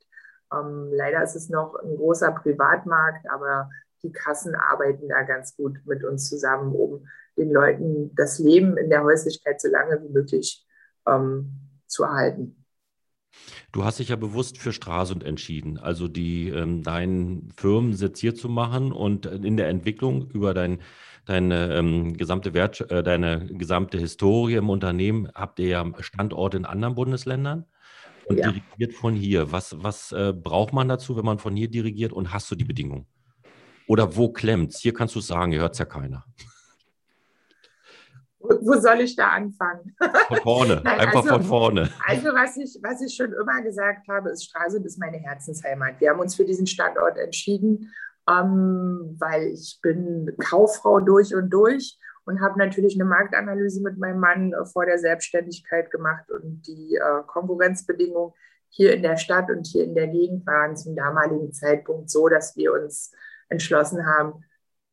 Ähm, 0.52 0.90
leider 0.92 1.22
ist 1.22 1.36
es 1.36 1.48
noch 1.48 1.74
ein 1.76 1.96
großer 1.96 2.32
Privatmarkt, 2.32 3.28
aber 3.30 3.70
die 4.02 4.12
Kassen 4.12 4.54
arbeiten 4.54 5.08
da 5.08 5.22
ganz 5.22 5.56
gut 5.56 5.78
mit 5.84 6.04
uns 6.04 6.28
zusammen, 6.28 6.72
um 6.72 7.06
den 7.36 7.50
Leuten 7.50 8.14
das 8.14 8.38
Leben 8.38 8.76
in 8.76 8.90
der 8.90 9.04
Häuslichkeit 9.04 9.60
so 9.60 9.68
lange 9.68 10.02
wie 10.02 10.12
möglich 10.12 10.66
ähm, 11.06 11.60
zu 11.86 12.04
erhalten. 12.04 12.56
Du 13.72 13.84
hast 13.84 14.00
dich 14.00 14.08
ja 14.08 14.16
bewusst 14.16 14.58
für 14.58 14.72
Stralsund 14.72 15.22
entschieden, 15.22 15.78
also 15.78 16.08
die 16.08 16.48
ähm, 16.48 16.82
deinen 16.82 17.52
Firmensitz 17.56 18.18
hier 18.18 18.34
zu 18.34 18.48
machen 18.48 18.90
und 18.90 19.26
in 19.26 19.56
der 19.56 19.68
Entwicklung 19.68 20.28
über 20.30 20.54
dein, 20.54 20.80
deine 21.26 21.74
ähm, 21.74 22.16
gesamte 22.16 22.52
Wert, 22.54 22.90
äh, 22.90 23.04
deine 23.04 23.46
gesamte 23.46 23.98
Historie 23.98 24.56
im 24.56 24.68
Unternehmen 24.68 25.30
habt 25.34 25.60
ihr 25.60 25.68
ja 25.68 25.86
Standorte 26.00 26.56
in 26.56 26.64
anderen 26.64 26.96
Bundesländern 26.96 27.66
und 28.26 28.38
ja. 28.38 28.50
dirigiert 28.50 28.94
von 28.94 29.14
hier. 29.14 29.52
Was, 29.52 29.80
was 29.80 30.10
äh, 30.10 30.32
braucht 30.32 30.72
man 30.72 30.88
dazu, 30.88 31.16
wenn 31.16 31.24
man 31.24 31.38
von 31.38 31.54
hier 31.54 31.68
dirigiert 31.68 32.12
und 32.12 32.32
hast 32.32 32.50
du 32.50 32.56
die 32.56 32.64
Bedingungen? 32.64 33.06
Oder 33.90 34.16
wo 34.16 34.28
klemmt's? 34.28 34.78
Hier 34.78 34.94
kannst 34.94 35.16
du 35.16 35.20
sagen, 35.20 35.50
hier 35.50 35.62
hört 35.62 35.72
es 35.72 35.80
ja 35.80 35.84
keiner. 35.84 36.24
Wo 38.38 38.78
soll 38.78 39.00
ich 39.00 39.16
da 39.16 39.30
anfangen? 39.30 39.96
Von 40.28 40.36
vorne, 40.36 40.80
Nein, 40.84 41.00
einfach 41.00 41.24
also, 41.24 41.28
von 41.30 41.42
vorne. 41.42 41.90
Also 42.06 42.28
was 42.28 42.56
ich, 42.56 42.78
was 42.84 43.02
ich 43.02 43.16
schon 43.16 43.32
immer 43.32 43.60
gesagt 43.62 44.06
habe, 44.06 44.30
ist, 44.30 44.44
Stralsund 44.44 44.86
ist 44.86 45.00
meine 45.00 45.16
Herzensheimat. 45.16 46.00
Wir 46.00 46.10
haben 46.10 46.20
uns 46.20 46.36
für 46.36 46.44
diesen 46.44 46.68
Standort 46.68 47.18
entschieden, 47.18 47.92
ähm, 48.30 49.16
weil 49.18 49.48
ich 49.48 49.80
bin 49.82 50.36
Kauffrau 50.38 51.00
durch 51.00 51.34
und 51.34 51.50
durch 51.50 51.98
und 52.26 52.40
habe 52.40 52.60
natürlich 52.60 52.94
eine 52.94 53.06
Marktanalyse 53.06 53.82
mit 53.82 53.98
meinem 53.98 54.20
Mann 54.20 54.52
äh, 54.52 54.66
vor 54.66 54.86
der 54.86 55.00
Selbstständigkeit 55.00 55.90
gemacht 55.90 56.30
und 56.30 56.62
die 56.64 56.94
äh, 56.94 57.24
Konkurrenzbedingungen 57.26 58.34
hier 58.68 58.94
in 58.94 59.02
der 59.02 59.16
Stadt 59.16 59.50
und 59.50 59.66
hier 59.66 59.82
in 59.82 59.96
der 59.96 60.06
Gegend 60.06 60.46
waren 60.46 60.76
zum 60.76 60.94
damaligen 60.94 61.52
Zeitpunkt 61.52 62.08
so, 62.08 62.28
dass 62.28 62.56
wir 62.56 62.72
uns 62.72 63.10
entschlossen 63.50 64.06
haben, 64.06 64.44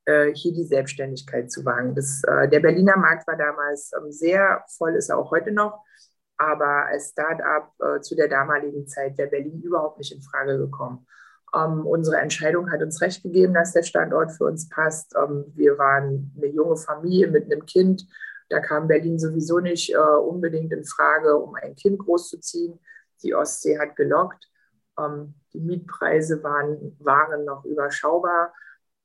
äh, 0.08 0.34
hier 0.34 0.54
die 0.54 0.64
Selbstständigkeit 0.64 1.52
zu 1.52 1.66
wagen. 1.66 1.94
Das, 1.94 2.24
äh, 2.24 2.48
der 2.48 2.62
Berliner 2.62 2.96
Markt 2.96 3.28
war 3.28 3.36
damals 3.36 3.92
ähm, 3.98 4.10
sehr 4.10 4.64
voll, 4.78 4.96
ist 4.96 5.10
er 5.10 5.18
auch 5.18 5.32
heute 5.32 5.52
noch. 5.52 5.84
Aber 6.38 6.86
als 6.86 7.10
Start-up 7.10 7.74
äh, 7.82 8.00
zu 8.00 8.16
der 8.16 8.30
damaligen 8.30 8.88
Zeit 8.88 9.18
wäre 9.18 9.30
Berlin 9.30 9.62
überhaupt 9.62 9.98
nicht 9.98 10.14
in 10.14 10.22
Frage 10.22 10.58
gekommen. 10.58 11.06
Ähm, 11.54 11.86
unsere 11.86 12.18
Entscheidung 12.18 12.72
hat 12.72 12.82
uns 12.82 13.02
recht 13.02 13.22
gegeben, 13.22 13.54
dass 13.54 13.74
der 13.74 13.84
Standort 13.84 14.32
für 14.32 14.46
uns 14.46 14.70
passt. 14.70 15.14
Ähm, 15.18 15.52
wir 15.56 15.78
waren 15.78 16.34
eine 16.38 16.48
junge 16.48 16.78
Familie 16.78 17.28
mit 17.28 17.52
einem 17.52 17.66
Kind. 17.66 18.08
Da 18.50 18.62
kam 18.62 18.88
Berlin 18.88 19.20
sowieso 19.20 19.60
nicht 19.60 19.94
unbedingt 19.94 20.72
in 20.72 20.86
Frage, 20.86 21.36
um 21.36 21.56
ein 21.56 21.76
Kind 21.76 22.00
großzuziehen. 22.00 22.80
die 23.22 23.36
Ostsee 23.36 23.78
hat 23.78 23.98
gelockt. 23.98 24.48
Die 25.58 25.66
Mietpreise 25.66 26.44
waren, 26.44 26.96
waren 27.00 27.46
noch 27.46 27.66
überschaubar. 27.66 28.54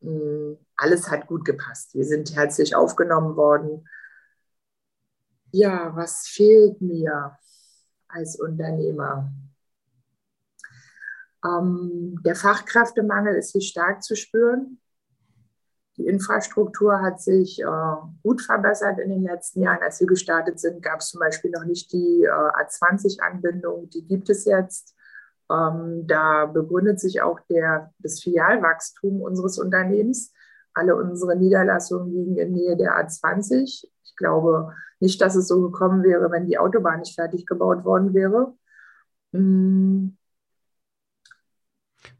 Ähm, 0.03 0.59
alles 0.77 1.11
hat 1.11 1.27
gut 1.27 1.45
gepasst. 1.45 1.95
Wir 1.95 2.05
sind 2.05 2.35
herzlich 2.35 2.77
aufgenommen 2.77 3.37
worden. 3.37 3.89
Ja, 5.51 5.95
was 5.95 6.29
fehlt 6.29 6.81
mir 6.81 7.39
als 8.09 8.39
Unternehmer? 8.39 9.33
Ähm, 11.45 12.21
der 12.25 12.37
Fachkräftemangel 12.37 13.37
ist 13.37 13.53
hier 13.53 13.63
stark 13.63 14.03
zu 14.03 14.15
spüren. 14.15 14.79
Die 15.97 16.07
Infrastruktur 16.07 17.01
hat 17.01 17.21
sich 17.21 17.61
äh, 17.61 17.95
gut 18.23 18.41
verbessert 18.43 18.99
in 18.99 19.11
den 19.11 19.23
letzten 19.23 19.63
Jahren. 19.63 19.83
Als 19.83 20.01
wir 20.01 20.07
gestartet 20.07 20.59
sind, 20.59 20.83
gab 20.83 21.01
es 21.01 21.09
zum 21.09 21.21
Beispiel 21.21 21.51
noch 21.51 21.65
nicht 21.65 21.93
die 21.93 22.25
äh, 22.25 22.29
A20-Anbindung. 22.29 23.91
Die 23.91 24.07
gibt 24.07 24.31
es 24.31 24.45
jetzt. 24.45 24.95
Ähm, 25.53 26.07
da 26.07 26.47
begründet 26.47 27.01
sich 27.01 27.21
auch 27.21 27.41
der, 27.51 27.93
das 27.99 28.23
Filialwachstum 28.23 29.21
unseres 29.21 29.59
Unternehmens. 29.59 30.33
Alle 30.75 30.97
unsere 30.97 31.37
Niederlassungen 31.37 32.11
liegen 32.13 32.37
in 32.39 32.53
Nähe 32.53 32.77
der 32.77 32.93
A20. 32.93 33.87
Ich 34.05 34.17
glaube 34.17 34.73
nicht, 35.01 35.21
dass 35.21 35.35
es 35.35 35.49
so 35.49 35.61
gekommen 35.61 36.03
wäre, 36.03 36.31
wenn 36.31 36.47
die 36.47 36.59
Autobahn 36.59 37.01
nicht 37.01 37.15
fertig 37.15 37.45
gebaut 37.45 37.85
worden 37.85 38.15
wäre. 38.15 38.55
Mm, 39.33 40.17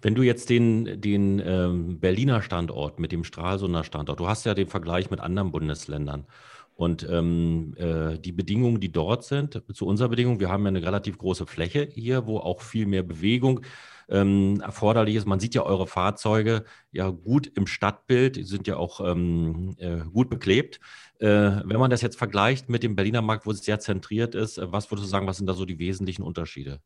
wenn 0.01 0.15
du 0.15 0.23
jetzt 0.23 0.51
den, 0.51 1.01
den 1.01 1.41
ähm, 1.45 2.01
Berliner 2.01 2.43
Standort 2.43 2.99
mit 2.99 3.13
dem 3.13 3.25
Stralsunder 3.25 3.85
Standort, 3.85 4.21
du 4.21 4.29
hast 4.29 4.45
ja 4.45 4.55
den 4.55 4.69
Vergleich 4.69 5.11
mit 5.11 5.21
anderen 5.21 5.53
Bundesländern 5.53 6.27
und 6.75 7.07
ähm, 7.09 7.75
äh, 7.77 8.19
die 8.19 8.33
Bedingungen, 8.33 8.81
die 8.81 8.91
dort 8.91 9.25
sind, 9.25 9.63
zu 9.73 9.87
unserer 9.87 10.09
Bedingung, 10.09 10.41
wir 10.41 10.49
haben 10.49 10.65
ja 10.65 10.69
eine 10.69 10.83
relativ 10.83 11.19
große 11.19 11.47
Fläche 11.47 11.89
hier, 11.93 12.27
wo 12.27 12.39
auch 12.39 12.63
viel 12.63 12.87
mehr 12.87 13.03
Bewegung 13.03 13.61
ähm, 14.09 14.61
erforderlich 14.61 15.17
ist. 15.17 15.27
Man 15.27 15.41
sieht 15.41 15.55
ja 15.55 15.63
eure 15.63 15.87
Fahrzeuge 15.87 16.65
ja 16.91 17.11
gut 17.11 17.47
im 17.47 17.67
Stadtbild, 17.67 18.37
die 18.37 18.45
sind 18.45 18.67
ja 18.67 18.77
auch 18.77 19.01
ähm, 19.01 19.75
äh, 19.79 19.99
gut 20.13 20.31
beklebt. 20.31 20.81
Äh, 21.19 21.27
wenn 21.29 21.79
man 21.79 21.91
das 21.91 22.03
jetzt 22.03 22.17
vergleicht 22.17 22.69
mit 22.69 22.83
dem 22.83 22.97
Berliner 22.97 23.23
Markt, 23.23 23.47
wo 23.47 23.51
es 23.51 23.65
sehr 23.65 23.79
zentriert 23.79 24.35
ist, 24.35 24.61
was 24.63 24.91
würdest 24.91 25.07
du 25.07 25.11
sagen, 25.11 25.27
was 25.27 25.37
sind 25.37 25.47
da 25.47 25.55
so 25.55 25.65
die 25.65 25.79
wesentlichen 25.79 26.23
Unterschiede? 26.23 26.81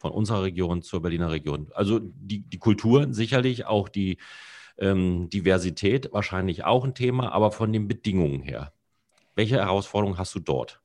von 0.00 0.12
unserer 0.12 0.44
Region 0.44 0.80
zur 0.80 1.02
Berliner 1.02 1.30
Region. 1.30 1.68
Also 1.74 2.00
die, 2.00 2.40
die 2.40 2.58
Kultur 2.58 3.12
sicherlich, 3.12 3.66
auch 3.66 3.90
die 3.90 4.16
ähm, 4.78 5.28
Diversität 5.28 6.10
wahrscheinlich 6.12 6.64
auch 6.64 6.84
ein 6.84 6.94
Thema, 6.94 7.32
aber 7.32 7.52
von 7.52 7.70
den 7.70 7.86
Bedingungen 7.86 8.40
her. 8.40 8.72
Welche 9.40 9.56
Herausforderungen 9.56 10.18
hast 10.18 10.34
du 10.34 10.38
dort? 10.38 10.82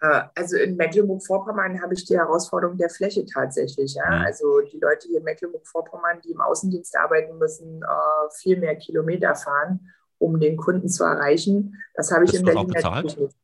Äh, 0.00 0.22
also 0.36 0.56
in 0.56 0.76
Mecklenburg-Vorpommern 0.76 1.82
habe 1.82 1.94
ich 1.94 2.04
die 2.04 2.16
Herausforderung 2.16 2.76
der 2.76 2.90
Fläche 2.90 3.24
tatsächlich. 3.26 3.96
Ja? 3.96 4.06
Mhm. 4.06 4.24
Also 4.24 4.60
die 4.60 4.78
Leute 4.78 5.08
hier 5.08 5.18
in 5.18 5.24
Mecklenburg-Vorpommern, 5.24 6.20
die 6.24 6.30
im 6.30 6.40
Außendienst 6.40 6.96
arbeiten, 6.96 7.38
müssen 7.38 7.82
äh, 7.82 8.30
viel 8.40 8.56
mehr 8.56 8.76
Kilometer 8.76 9.34
fahren, 9.34 9.92
um 10.18 10.38
den 10.38 10.56
Kunden 10.56 10.88
zu 10.88 11.02
erreichen. 11.02 11.74
Das 11.94 12.12
habe 12.12 12.24
ich 12.24 12.30
Bist 12.30 12.42
in 12.42 12.46
Berlin 12.46 12.68
natürlich 12.68 13.16
nicht. 13.16 13.36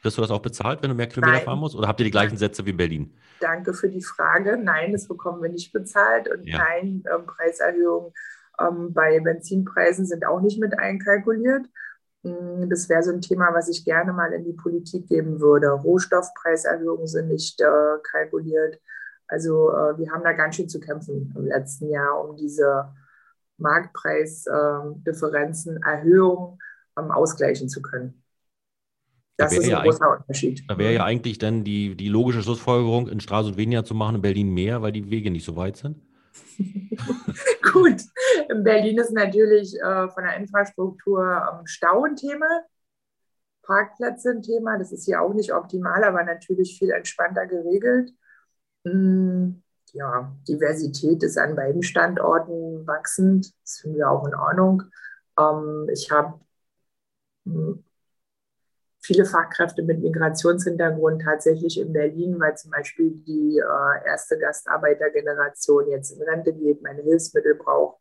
Kriegst 0.00 0.16
du 0.16 0.22
das 0.22 0.30
auch 0.30 0.40
bezahlt, 0.40 0.82
wenn 0.82 0.88
du 0.88 0.96
mehr 0.96 1.08
Kilometer 1.08 1.36
Nein. 1.36 1.44
fahren 1.44 1.58
musst? 1.58 1.76
Oder 1.76 1.86
habt 1.86 2.00
ihr 2.00 2.04
die 2.04 2.10
gleichen 2.10 2.38
Sätze 2.38 2.64
wie 2.64 2.70
in 2.70 2.78
Berlin? 2.78 3.12
Danke 3.40 3.74
für 3.74 3.90
die 3.90 4.02
Frage. 4.02 4.56
Nein, 4.56 4.92
das 4.92 5.06
bekommen 5.06 5.42
wir 5.42 5.50
nicht 5.50 5.70
bezahlt. 5.70 6.28
Und 6.28 6.46
ja. 6.46 6.56
nein, 6.56 7.04
ähm, 7.14 7.26
Preiserhöhungen 7.26 8.14
ähm, 8.58 8.94
bei 8.94 9.20
Benzinpreisen 9.20 10.06
sind 10.06 10.24
auch 10.24 10.40
nicht 10.40 10.58
mit 10.58 10.78
einkalkuliert. 10.78 11.66
Das 12.68 12.88
wäre 12.88 13.02
so 13.02 13.12
ein 13.12 13.20
Thema, 13.20 13.54
was 13.54 13.68
ich 13.68 13.84
gerne 13.84 14.12
mal 14.12 14.32
in 14.32 14.44
die 14.44 14.52
Politik 14.52 15.08
geben 15.08 15.40
würde. 15.40 15.70
Rohstoffpreiserhöhungen 15.70 17.06
sind 17.06 17.28
nicht 17.28 17.60
äh, 17.60 17.98
kalkuliert. 18.02 18.80
Also 19.28 19.70
äh, 19.70 19.96
wir 19.98 20.10
haben 20.10 20.24
da 20.24 20.32
ganz 20.32 20.56
schön 20.56 20.68
zu 20.68 20.80
kämpfen 20.80 21.32
im 21.36 21.46
letzten 21.46 21.88
Jahr, 21.90 22.24
um 22.24 22.36
diese 22.36 22.88
Marktpreisdifferenzen, 23.58 25.76
äh, 25.76 25.90
Erhöhungen 25.90 26.58
ähm, 26.98 27.10
ausgleichen 27.10 27.68
zu 27.68 27.82
können. 27.82 28.22
Das 29.36 29.50
da 29.50 29.58
ist 29.58 29.64
ein 29.64 29.70
ja 29.70 29.82
großer 29.82 30.18
Unterschied. 30.18 30.64
Da 30.68 30.78
wäre 30.78 30.94
ja 30.94 31.04
eigentlich 31.04 31.36
dann 31.38 31.62
die, 31.62 31.94
die 31.94 32.08
logische 32.08 32.42
Schlussfolgerung, 32.42 33.08
in 33.08 33.20
Straße 33.20 33.56
weniger 33.56 33.84
zu 33.84 33.94
machen, 33.94 34.16
in 34.16 34.22
Berlin 34.22 34.52
mehr, 34.54 34.82
weil 34.82 34.90
die 34.92 35.10
Wege 35.10 35.30
nicht 35.30 35.44
so 35.44 35.56
weit 35.56 35.76
sind. 35.76 35.98
Gut, 37.72 38.02
in 38.48 38.64
Berlin 38.64 38.98
ist 38.98 39.12
natürlich 39.12 39.74
äh, 39.80 40.08
von 40.08 40.24
der 40.24 40.36
Infrastruktur 40.36 41.22
ähm, 41.24 41.66
Stau 41.66 42.04
ein 42.04 42.16
Thema, 42.16 42.46
Parkplätze 43.62 44.30
ein 44.30 44.42
Thema. 44.42 44.78
Das 44.78 44.92
ist 44.92 45.04
hier 45.04 45.20
auch 45.20 45.34
nicht 45.34 45.52
optimal, 45.52 46.04
aber 46.04 46.22
natürlich 46.24 46.78
viel 46.78 46.90
entspannter 46.90 47.46
geregelt. 47.46 48.12
Hm, 48.84 49.62
ja, 49.92 50.34
Diversität 50.48 51.22
ist 51.22 51.38
an 51.38 51.56
beiden 51.56 51.82
Standorten 51.82 52.86
wachsend. 52.86 53.52
Das 53.62 53.78
finden 53.80 53.98
wir 53.98 54.10
auch 54.10 54.26
in 54.26 54.34
Ordnung. 54.34 54.84
Ähm, 55.38 55.88
ich 55.92 56.10
habe 56.10 56.40
hm, 57.44 57.84
viele 59.06 59.24
Fachkräfte 59.24 59.82
mit 59.82 60.00
Migrationshintergrund 60.00 61.22
tatsächlich 61.22 61.78
in 61.80 61.92
Berlin, 61.92 62.38
weil 62.40 62.56
zum 62.56 62.72
Beispiel 62.72 63.12
die 63.26 63.58
äh, 63.58 64.06
erste 64.06 64.38
Gastarbeitergeneration 64.38 65.88
jetzt 65.90 66.10
in 66.10 66.22
Rente 66.22 66.52
geht, 66.52 66.82
meine 66.82 67.02
Hilfsmittel 67.02 67.54
braucht, 67.54 68.00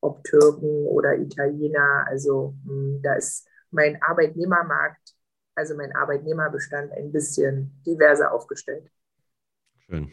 ob 0.00 0.22
Türken 0.24 0.86
oder 0.86 1.16
Italiener. 1.16 2.04
Also 2.06 2.54
mh, 2.64 2.72
hm, 2.72 3.00
da 3.02 3.14
ist 3.14 3.48
mein 3.70 4.00
Arbeitnehmermarkt, 4.02 5.14
also 5.54 5.74
mein 5.74 5.94
Arbeitnehmerbestand 5.96 6.92
ein 6.92 7.12
bisschen 7.12 7.82
diverser 7.86 8.32
aufgestellt. 8.32 8.90
Schön. 9.78 10.12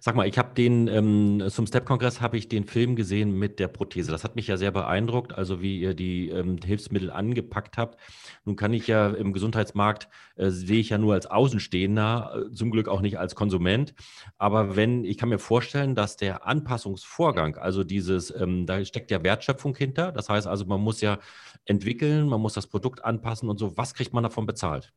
Sag 0.00 0.14
mal, 0.14 0.26
ich 0.28 0.38
habe 0.38 0.54
den 0.54 0.88
ähm, 0.88 1.42
zum 1.48 1.66
Step-Kongress 1.66 2.20
habe 2.20 2.36
ich 2.36 2.48
den 2.48 2.64
Film 2.64 2.96
gesehen 2.96 3.38
mit 3.38 3.58
der 3.58 3.68
Prothese. 3.68 4.10
Das 4.10 4.24
hat 4.24 4.36
mich 4.36 4.46
ja 4.46 4.56
sehr 4.56 4.70
beeindruckt, 4.70 5.32
also 5.32 5.62
wie 5.62 5.80
ihr 5.80 5.94
die 5.94 6.28
ähm, 6.28 6.58
Hilfsmittel 6.64 7.10
angepackt 7.10 7.78
habt. 7.78 7.98
Nun 8.44 8.56
kann 8.56 8.72
ich 8.72 8.86
ja 8.86 9.08
im 9.08 9.32
Gesundheitsmarkt 9.32 10.08
äh, 10.36 10.50
sehe 10.50 10.80
ich 10.80 10.90
ja 10.90 10.98
nur 10.98 11.14
als 11.14 11.26
Außenstehender, 11.26 12.46
äh, 12.50 12.52
zum 12.52 12.70
Glück 12.70 12.88
auch 12.88 13.00
nicht 13.00 13.18
als 13.18 13.34
Konsument. 13.34 13.94
Aber 14.38 14.76
wenn 14.76 15.04
ich 15.04 15.18
kann 15.18 15.28
mir 15.28 15.38
vorstellen, 15.38 15.94
dass 15.94 16.16
der 16.16 16.46
Anpassungsvorgang, 16.46 17.56
also 17.56 17.84
dieses, 17.84 18.34
ähm, 18.34 18.66
da 18.66 18.84
steckt 18.84 19.10
ja 19.10 19.22
Wertschöpfung 19.22 19.76
hinter. 19.76 20.12
Das 20.12 20.28
heißt 20.28 20.46
also, 20.46 20.64
man 20.66 20.80
muss 20.80 21.00
ja 21.00 21.18
entwickeln, 21.66 22.28
man 22.28 22.40
muss 22.40 22.54
das 22.54 22.66
Produkt 22.66 23.04
anpassen 23.04 23.48
und 23.48 23.58
so. 23.58 23.76
Was 23.76 23.94
kriegt 23.94 24.12
man 24.12 24.22
davon 24.22 24.46
bezahlt? 24.46 24.92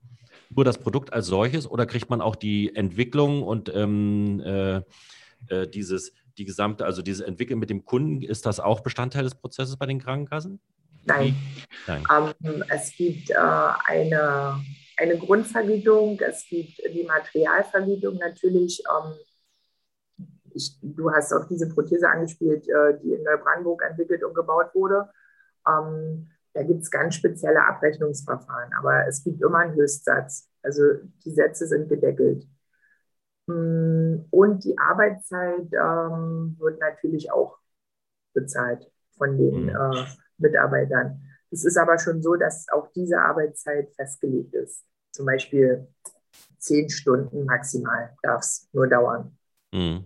Nur 0.49 0.65
das 0.65 0.77
Produkt 0.77 1.13
als 1.13 1.27
solches 1.27 1.69
oder 1.69 1.85
kriegt 1.85 2.09
man 2.09 2.21
auch 2.21 2.35
die 2.35 2.75
Entwicklung 2.75 3.43
und 3.43 3.73
ähm, 3.73 4.39
äh, 4.41 4.81
äh, 5.47 5.67
dieses, 5.67 6.13
die 6.37 6.45
gesamte, 6.45 6.85
also 6.85 7.01
dieses 7.01 7.21
Entwickeln 7.21 7.59
mit 7.59 7.69
dem 7.69 7.85
Kunden, 7.85 8.21
ist 8.21 8.45
das 8.45 8.59
auch 8.59 8.81
Bestandteil 8.81 9.23
des 9.23 9.35
Prozesses 9.35 9.77
bei 9.77 9.85
den 9.85 9.99
Krankenkassen? 9.99 10.59
Nein. 11.05 11.35
Nein. 11.87 12.03
Ähm, 12.43 12.63
es 12.69 12.95
gibt 12.95 13.29
äh, 13.29 13.35
eine, 13.35 14.59
eine 14.97 15.17
Grundvergütung, 15.17 16.19
es 16.19 16.47
gibt 16.49 16.81
die 16.93 17.03
Materialvergütung 17.03 18.15
natürlich. 18.15 18.81
Ähm, 18.89 19.13
ich, 20.53 20.77
du 20.81 21.11
hast 21.11 21.33
auch 21.33 21.47
diese 21.47 21.69
Prothese 21.69 22.09
angespielt, 22.09 22.67
äh, 22.67 22.97
die 23.03 23.13
in 23.13 23.23
Neubrandenburg 23.23 23.83
entwickelt 23.87 24.23
und 24.23 24.33
gebaut 24.33 24.73
wurde. 24.73 25.09
Ähm, 25.67 26.29
da 26.55 26.63
gibt 26.63 26.83
es 26.83 26.89
ganz 26.89 27.15
spezielle 27.15 27.63
Abrechnungsverfahren, 27.65 28.71
aber 28.79 29.05
es 29.07 29.23
gibt 29.23 29.41
immer 29.41 29.59
einen 29.59 29.75
Höchstsatz. 29.75 30.49
Also 30.63 30.83
die 31.25 31.31
Sätze 31.31 31.67
sind 31.67 31.89
gedeckelt. 31.89 32.47
Mm, 33.47 34.21
und 34.31 34.63
die 34.63 34.77
Arbeitszeit 34.77 35.67
ähm, 35.73 36.55
wird 36.57 36.79
natürlich 36.79 37.29
auch 37.31 37.59
bezahlt 38.33 38.89
von 39.17 39.37
den 39.37 39.63
mhm. 39.63 39.69
äh, 39.69 40.05
Mitarbeitern. 40.37 41.21
Es 41.51 41.65
ist 41.65 41.77
aber 41.77 41.99
schon 41.99 42.21
so, 42.21 42.35
dass 42.35 42.67
auch 42.69 42.87
diese 42.93 43.19
Arbeitszeit 43.19 43.93
festgelegt 43.93 44.53
ist. 44.53 44.85
Zum 45.11 45.25
Beispiel 45.25 45.87
zehn 46.57 46.89
Stunden 46.89 47.45
maximal 47.45 48.15
darf 48.23 48.41
es 48.41 48.69
nur 48.71 48.87
dauern. 48.87 49.37
Mhm. 49.73 50.05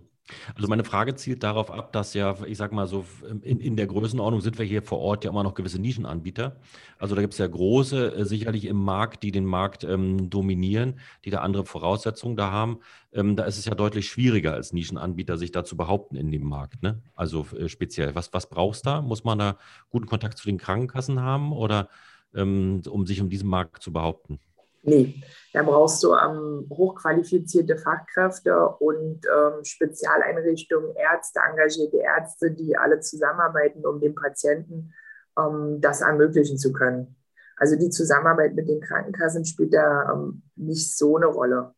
Also 0.54 0.68
meine 0.68 0.84
Frage 0.84 1.14
zielt 1.14 1.42
darauf 1.42 1.70
ab, 1.70 1.92
dass 1.92 2.14
ja, 2.14 2.36
ich 2.46 2.58
sag 2.58 2.72
mal 2.72 2.86
so, 2.86 3.04
in, 3.42 3.60
in 3.60 3.76
der 3.76 3.86
Größenordnung 3.86 4.40
sind 4.40 4.58
wir 4.58 4.64
hier 4.64 4.82
vor 4.82 4.98
Ort 4.98 5.24
ja 5.24 5.30
immer 5.30 5.42
noch 5.42 5.54
gewisse 5.54 5.80
Nischenanbieter. 5.80 6.56
Also 6.98 7.14
da 7.14 7.20
gibt 7.20 7.32
es 7.32 7.38
ja 7.38 7.46
große, 7.46 8.14
äh, 8.14 8.24
sicherlich 8.24 8.66
im 8.66 8.76
Markt, 8.76 9.22
die 9.22 9.32
den 9.32 9.44
Markt 9.44 9.84
ähm, 9.84 10.30
dominieren, 10.30 11.00
die 11.24 11.30
da 11.30 11.40
andere 11.40 11.64
Voraussetzungen 11.64 12.36
da 12.36 12.50
haben. 12.50 12.80
Ähm, 13.12 13.36
da 13.36 13.44
ist 13.44 13.58
es 13.58 13.64
ja 13.64 13.74
deutlich 13.74 14.08
schwieriger 14.08 14.54
als 14.54 14.72
Nischenanbieter, 14.72 15.38
sich 15.38 15.52
da 15.52 15.64
zu 15.64 15.76
behaupten 15.76 16.16
in 16.16 16.30
dem 16.30 16.44
Markt. 16.44 16.82
Ne? 16.82 17.02
Also 17.14 17.46
äh, 17.58 17.68
speziell, 17.68 18.14
was, 18.14 18.32
was 18.32 18.48
brauchst 18.48 18.86
du 18.86 18.90
da? 18.90 19.02
Muss 19.02 19.24
man 19.24 19.38
da 19.38 19.56
guten 19.90 20.06
Kontakt 20.06 20.38
zu 20.38 20.46
den 20.46 20.58
Krankenkassen 20.58 21.20
haben 21.20 21.52
oder 21.52 21.88
ähm, 22.34 22.82
um 22.88 23.06
sich 23.06 23.20
um 23.20 23.28
diesen 23.28 23.48
Markt 23.48 23.82
zu 23.82 23.92
behaupten? 23.92 24.38
Nee, 24.82 25.22
da 25.52 25.62
brauchst 25.62 26.02
du 26.02 26.14
ähm, 26.14 26.66
hochqualifizierte 26.70 27.76
Fachkräfte 27.76 28.66
und 28.78 29.26
ähm, 29.26 29.62
Spezialeinrichtungen, 29.62 30.96
Ärzte, 30.96 31.40
engagierte 31.48 31.98
Ärzte, 31.98 32.50
die 32.50 32.76
alle 32.76 33.00
zusammenarbeiten, 33.00 33.84
um 33.84 34.00
dem 34.00 34.14
Patienten 34.14 34.94
ähm, 35.38 35.80
das 35.80 36.00
ermöglichen 36.00 36.56
zu 36.56 36.72
können. 36.72 37.16
Also 37.56 37.76
die 37.76 37.90
Zusammenarbeit 37.90 38.54
mit 38.54 38.68
den 38.68 38.80
Krankenkassen 38.80 39.44
spielt 39.44 39.74
da 39.74 40.12
ähm, 40.14 40.42
nicht 40.56 40.96
so 40.96 41.16
eine 41.16 41.26
Rolle. 41.26 41.74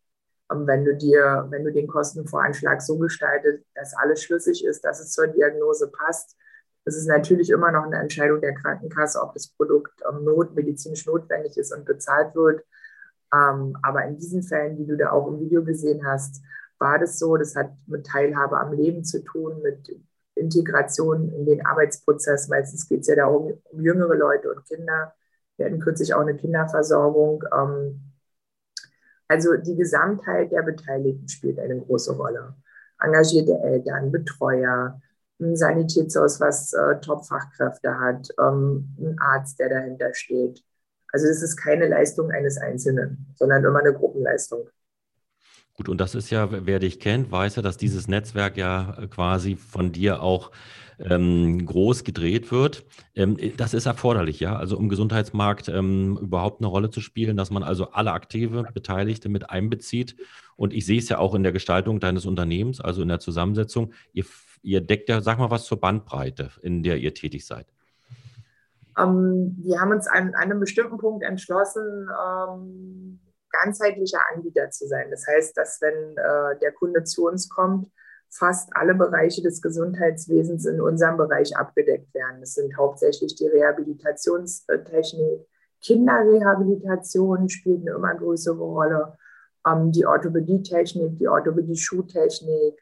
ähm, 0.52 0.66
wenn 0.66 0.84
du 0.84 0.96
dir, 0.96 1.46
wenn 1.50 1.64
du 1.64 1.72
den 1.72 1.86
Kostenvoranschlag 1.88 2.82
so 2.82 2.98
gestaltest, 2.98 3.64
dass 3.74 3.94
alles 3.94 4.22
schlüssig 4.22 4.64
ist, 4.64 4.84
dass 4.84 5.00
es 5.00 5.12
zur 5.12 5.26
Diagnose 5.28 5.90
passt. 5.90 6.36
Es 6.84 6.96
ist 6.96 7.06
natürlich 7.06 7.50
immer 7.50 7.70
noch 7.70 7.84
eine 7.84 7.98
Entscheidung 7.98 8.40
der 8.40 8.54
Krankenkasse, 8.54 9.20
ob 9.22 9.34
das 9.34 9.48
Produkt 9.48 9.92
ähm, 10.08 10.24
not, 10.24 10.54
medizinisch 10.54 11.06
notwendig 11.06 11.56
ist 11.56 11.72
und 11.72 11.84
bezahlt 11.84 12.34
wird. 12.34 12.64
Ähm, 13.32 13.76
aber 13.82 14.04
in 14.04 14.18
diesen 14.18 14.42
Fällen, 14.42 14.76
die 14.76 14.86
du 14.86 14.96
da 14.96 15.10
auch 15.10 15.26
im 15.28 15.40
Video 15.40 15.64
gesehen 15.64 16.06
hast, 16.06 16.42
war 16.78 16.98
das 16.98 17.18
so. 17.18 17.36
Das 17.36 17.56
hat 17.56 17.70
mit 17.86 18.06
Teilhabe 18.06 18.58
am 18.58 18.72
Leben 18.72 19.04
zu 19.04 19.22
tun, 19.24 19.62
mit 19.62 19.88
Integration 20.34 21.30
in 21.32 21.46
den 21.46 21.64
Arbeitsprozess. 21.64 22.48
Meistens 22.48 22.88
geht 22.88 23.00
es 23.00 23.06
ja 23.08 23.16
darum, 23.16 23.60
um 23.70 23.80
jüngere 23.80 24.14
Leute 24.14 24.52
und 24.52 24.64
Kinder. 24.66 25.14
Wir 25.56 25.66
hatten 25.66 25.80
kürzlich 25.80 26.14
auch 26.14 26.20
eine 26.20 26.36
Kinderversorgung. 26.36 27.44
Ähm, 27.56 28.12
also 29.28 29.56
die 29.56 29.76
Gesamtheit 29.76 30.52
der 30.52 30.62
Beteiligten 30.62 31.28
spielt 31.28 31.58
eine 31.58 31.80
große 31.80 32.12
Rolle. 32.16 32.54
Engagierte 33.00 33.58
Eltern, 33.62 34.12
Betreuer, 34.12 35.00
ein 35.40 35.56
Sanitätshaus, 35.56 36.40
was 36.40 36.72
äh, 36.72 37.00
Top-Fachkräfte 37.00 37.98
hat, 37.98 38.28
ähm, 38.38 38.94
ein 38.98 39.18
Arzt, 39.18 39.58
der 39.58 39.70
dahinter 39.70 40.14
steht. 40.14 40.62
Also 41.12 41.26
es 41.26 41.42
ist 41.42 41.56
keine 41.56 41.86
Leistung 41.86 42.30
eines 42.30 42.56
Einzelnen, 42.56 43.26
sondern 43.34 43.64
immer 43.64 43.80
eine 43.80 43.92
Gruppenleistung. 43.92 44.68
Gut, 45.74 45.88
und 45.88 46.00
das 46.00 46.14
ist 46.14 46.30
ja, 46.30 46.48
wer 46.66 46.78
dich 46.78 47.00
kennt, 47.00 47.30
weiß 47.30 47.56
ja, 47.56 47.62
dass 47.62 47.76
dieses 47.76 48.06
Netzwerk 48.06 48.56
ja 48.56 48.96
äh, 48.98 49.06
quasi 49.06 49.56
von 49.56 49.92
dir 49.92 50.22
auch 50.22 50.50
ähm, 50.98 51.64
groß 51.64 52.04
gedreht 52.04 52.52
wird. 52.52 52.84
Ähm, 53.14 53.36
das 53.56 53.74
ist 53.74 53.86
erforderlich, 53.86 54.40
ja, 54.40 54.56
also 54.56 54.76
um 54.76 54.88
Gesundheitsmarkt 54.88 55.68
ähm, 55.68 56.18
überhaupt 56.20 56.60
eine 56.60 56.68
Rolle 56.68 56.90
zu 56.90 57.00
spielen, 57.00 57.36
dass 57.36 57.50
man 57.50 57.62
also 57.62 57.90
alle 57.90 58.12
aktive 58.12 58.64
Beteiligte 58.74 59.28
mit 59.28 59.50
einbezieht. 59.50 60.16
Und 60.56 60.74
ich 60.74 60.84
sehe 60.84 60.98
es 60.98 61.08
ja 61.08 61.18
auch 61.18 61.34
in 61.34 61.42
der 61.42 61.52
Gestaltung 61.52 62.00
deines 62.00 62.26
Unternehmens, 62.26 62.80
also 62.80 63.02
in 63.02 63.08
der 63.08 63.20
Zusammensetzung. 63.20 63.92
Ihr, 64.12 64.26
ihr 64.62 64.80
deckt 64.82 65.08
ja, 65.08 65.20
sag 65.22 65.38
mal 65.38 65.50
was 65.50 65.64
zur 65.64 65.80
Bandbreite, 65.80 66.50
in 66.62 66.82
der 66.82 66.98
ihr 66.98 67.14
tätig 67.14 67.46
seid. 67.46 67.66
Ähm, 68.98 69.56
wir 69.58 69.80
haben 69.80 69.92
uns 69.92 70.06
an, 70.06 70.34
einem 70.34 70.60
bestimmten 70.60 70.98
Punkt 70.98 71.24
entschlossen, 71.24 72.08
ähm, 72.10 73.20
ganzheitlicher 73.50 74.20
Anbieter 74.34 74.70
zu 74.70 74.86
sein. 74.86 75.10
Das 75.10 75.26
heißt, 75.26 75.56
dass 75.56 75.80
wenn 75.80 76.16
äh, 76.16 76.58
der 76.60 76.72
Kunde 76.72 77.04
zu 77.04 77.26
uns 77.26 77.48
kommt, 77.48 77.90
fast 78.30 78.70
alle 78.74 78.94
Bereiche 78.94 79.42
des 79.42 79.60
Gesundheitswesens 79.60 80.64
in 80.64 80.80
unserem 80.80 81.18
Bereich 81.18 81.54
abgedeckt 81.56 82.14
werden. 82.14 82.40
Das 82.40 82.54
sind 82.54 82.76
hauptsächlich 82.76 83.34
die 83.34 83.46
Rehabilitationstechnik, 83.46 85.46
Kinderrehabilitation 85.82 87.48
spielt 87.48 87.82
eine 87.82 87.96
immer 87.96 88.14
größere 88.14 88.56
Rolle, 88.56 89.18
ähm, 89.66 89.92
die 89.92 90.06
Orthopädietechnik, 90.06 91.18
die 91.18 91.28
Orthopädie-Schuhtechnik, 91.28 92.78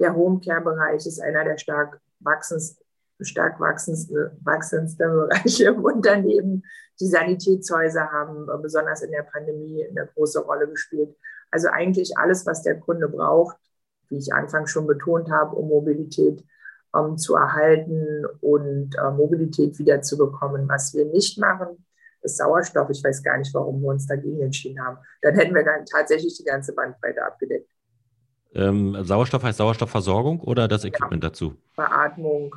der 0.00 0.14
Homecare-Bereich 0.14 1.04
ist 1.06 1.20
einer 1.20 1.44
der 1.44 1.58
stark 1.58 2.00
wachsendsten 2.20 2.84
stark 3.20 3.60
wachsendste, 3.60 4.36
wachsendste 4.42 5.08
Bereiche 5.08 5.64
im 5.66 5.84
Unternehmen. 5.84 6.64
Die 7.00 7.06
Sanitätshäuser 7.06 8.10
haben 8.10 8.48
äh, 8.48 8.58
besonders 8.60 9.02
in 9.02 9.10
der 9.10 9.22
Pandemie 9.22 9.86
eine 9.88 10.08
große 10.14 10.40
Rolle 10.40 10.68
gespielt. 10.68 11.16
Also 11.50 11.68
eigentlich 11.68 12.16
alles, 12.18 12.46
was 12.46 12.62
der 12.62 12.78
Kunde 12.78 13.08
braucht, 13.08 13.56
wie 14.08 14.18
ich 14.18 14.32
anfangs 14.32 14.70
schon 14.70 14.86
betont 14.86 15.30
habe, 15.30 15.56
um 15.56 15.68
Mobilität 15.68 16.44
ähm, 16.94 17.16
zu 17.16 17.34
erhalten 17.34 18.24
und 18.40 18.96
äh, 18.96 19.10
Mobilität 19.10 19.78
wiederzubekommen. 19.78 20.68
Was 20.68 20.94
wir 20.94 21.06
nicht 21.06 21.38
machen, 21.38 21.84
ist 22.22 22.36
Sauerstoff. 22.36 22.90
Ich 22.90 23.02
weiß 23.02 23.22
gar 23.22 23.38
nicht, 23.38 23.52
warum 23.54 23.80
wir 23.80 23.88
uns 23.88 24.06
dagegen 24.06 24.40
entschieden 24.40 24.84
haben. 24.84 24.98
Dann 25.22 25.34
hätten 25.34 25.54
wir 25.54 25.64
dann 25.64 25.84
tatsächlich 25.86 26.36
die 26.36 26.44
ganze 26.44 26.74
Bandbreite 26.74 27.24
abgedeckt. 27.24 27.70
Ähm, 28.54 28.96
Sauerstoff 29.04 29.42
heißt 29.42 29.58
Sauerstoffversorgung 29.58 30.40
oder 30.40 30.68
das 30.68 30.84
Equipment 30.84 31.22
ja, 31.22 31.30
dazu? 31.30 31.54
Beatmung, 31.76 32.54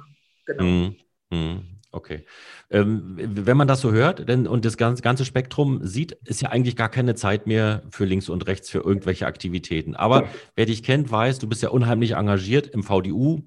Genau. 0.57 0.63
Mm, 0.63 0.95
mm, 1.35 1.61
okay. 1.91 2.25
Ähm, 2.69 3.17
wenn 3.17 3.57
man 3.57 3.67
das 3.67 3.81
so 3.81 3.91
hört 3.91 4.27
denn, 4.29 4.47
und 4.47 4.63
das 4.65 4.77
ganze, 4.77 5.01
ganze 5.01 5.25
Spektrum 5.25 5.85
sieht, 5.85 6.13
ist 6.25 6.41
ja 6.41 6.49
eigentlich 6.49 6.75
gar 6.75 6.89
keine 6.89 7.15
Zeit 7.15 7.47
mehr 7.47 7.83
für 7.89 8.05
links 8.05 8.29
und 8.29 8.47
rechts 8.47 8.69
für 8.69 8.79
irgendwelche 8.79 9.25
Aktivitäten. 9.25 9.95
Aber 9.95 10.27
wer 10.55 10.65
dich 10.65 10.83
kennt, 10.83 11.11
weiß, 11.11 11.39
du 11.39 11.47
bist 11.47 11.63
ja 11.63 11.69
unheimlich 11.69 12.13
engagiert 12.13 12.67
im 12.67 12.83
VDU, 12.83 13.41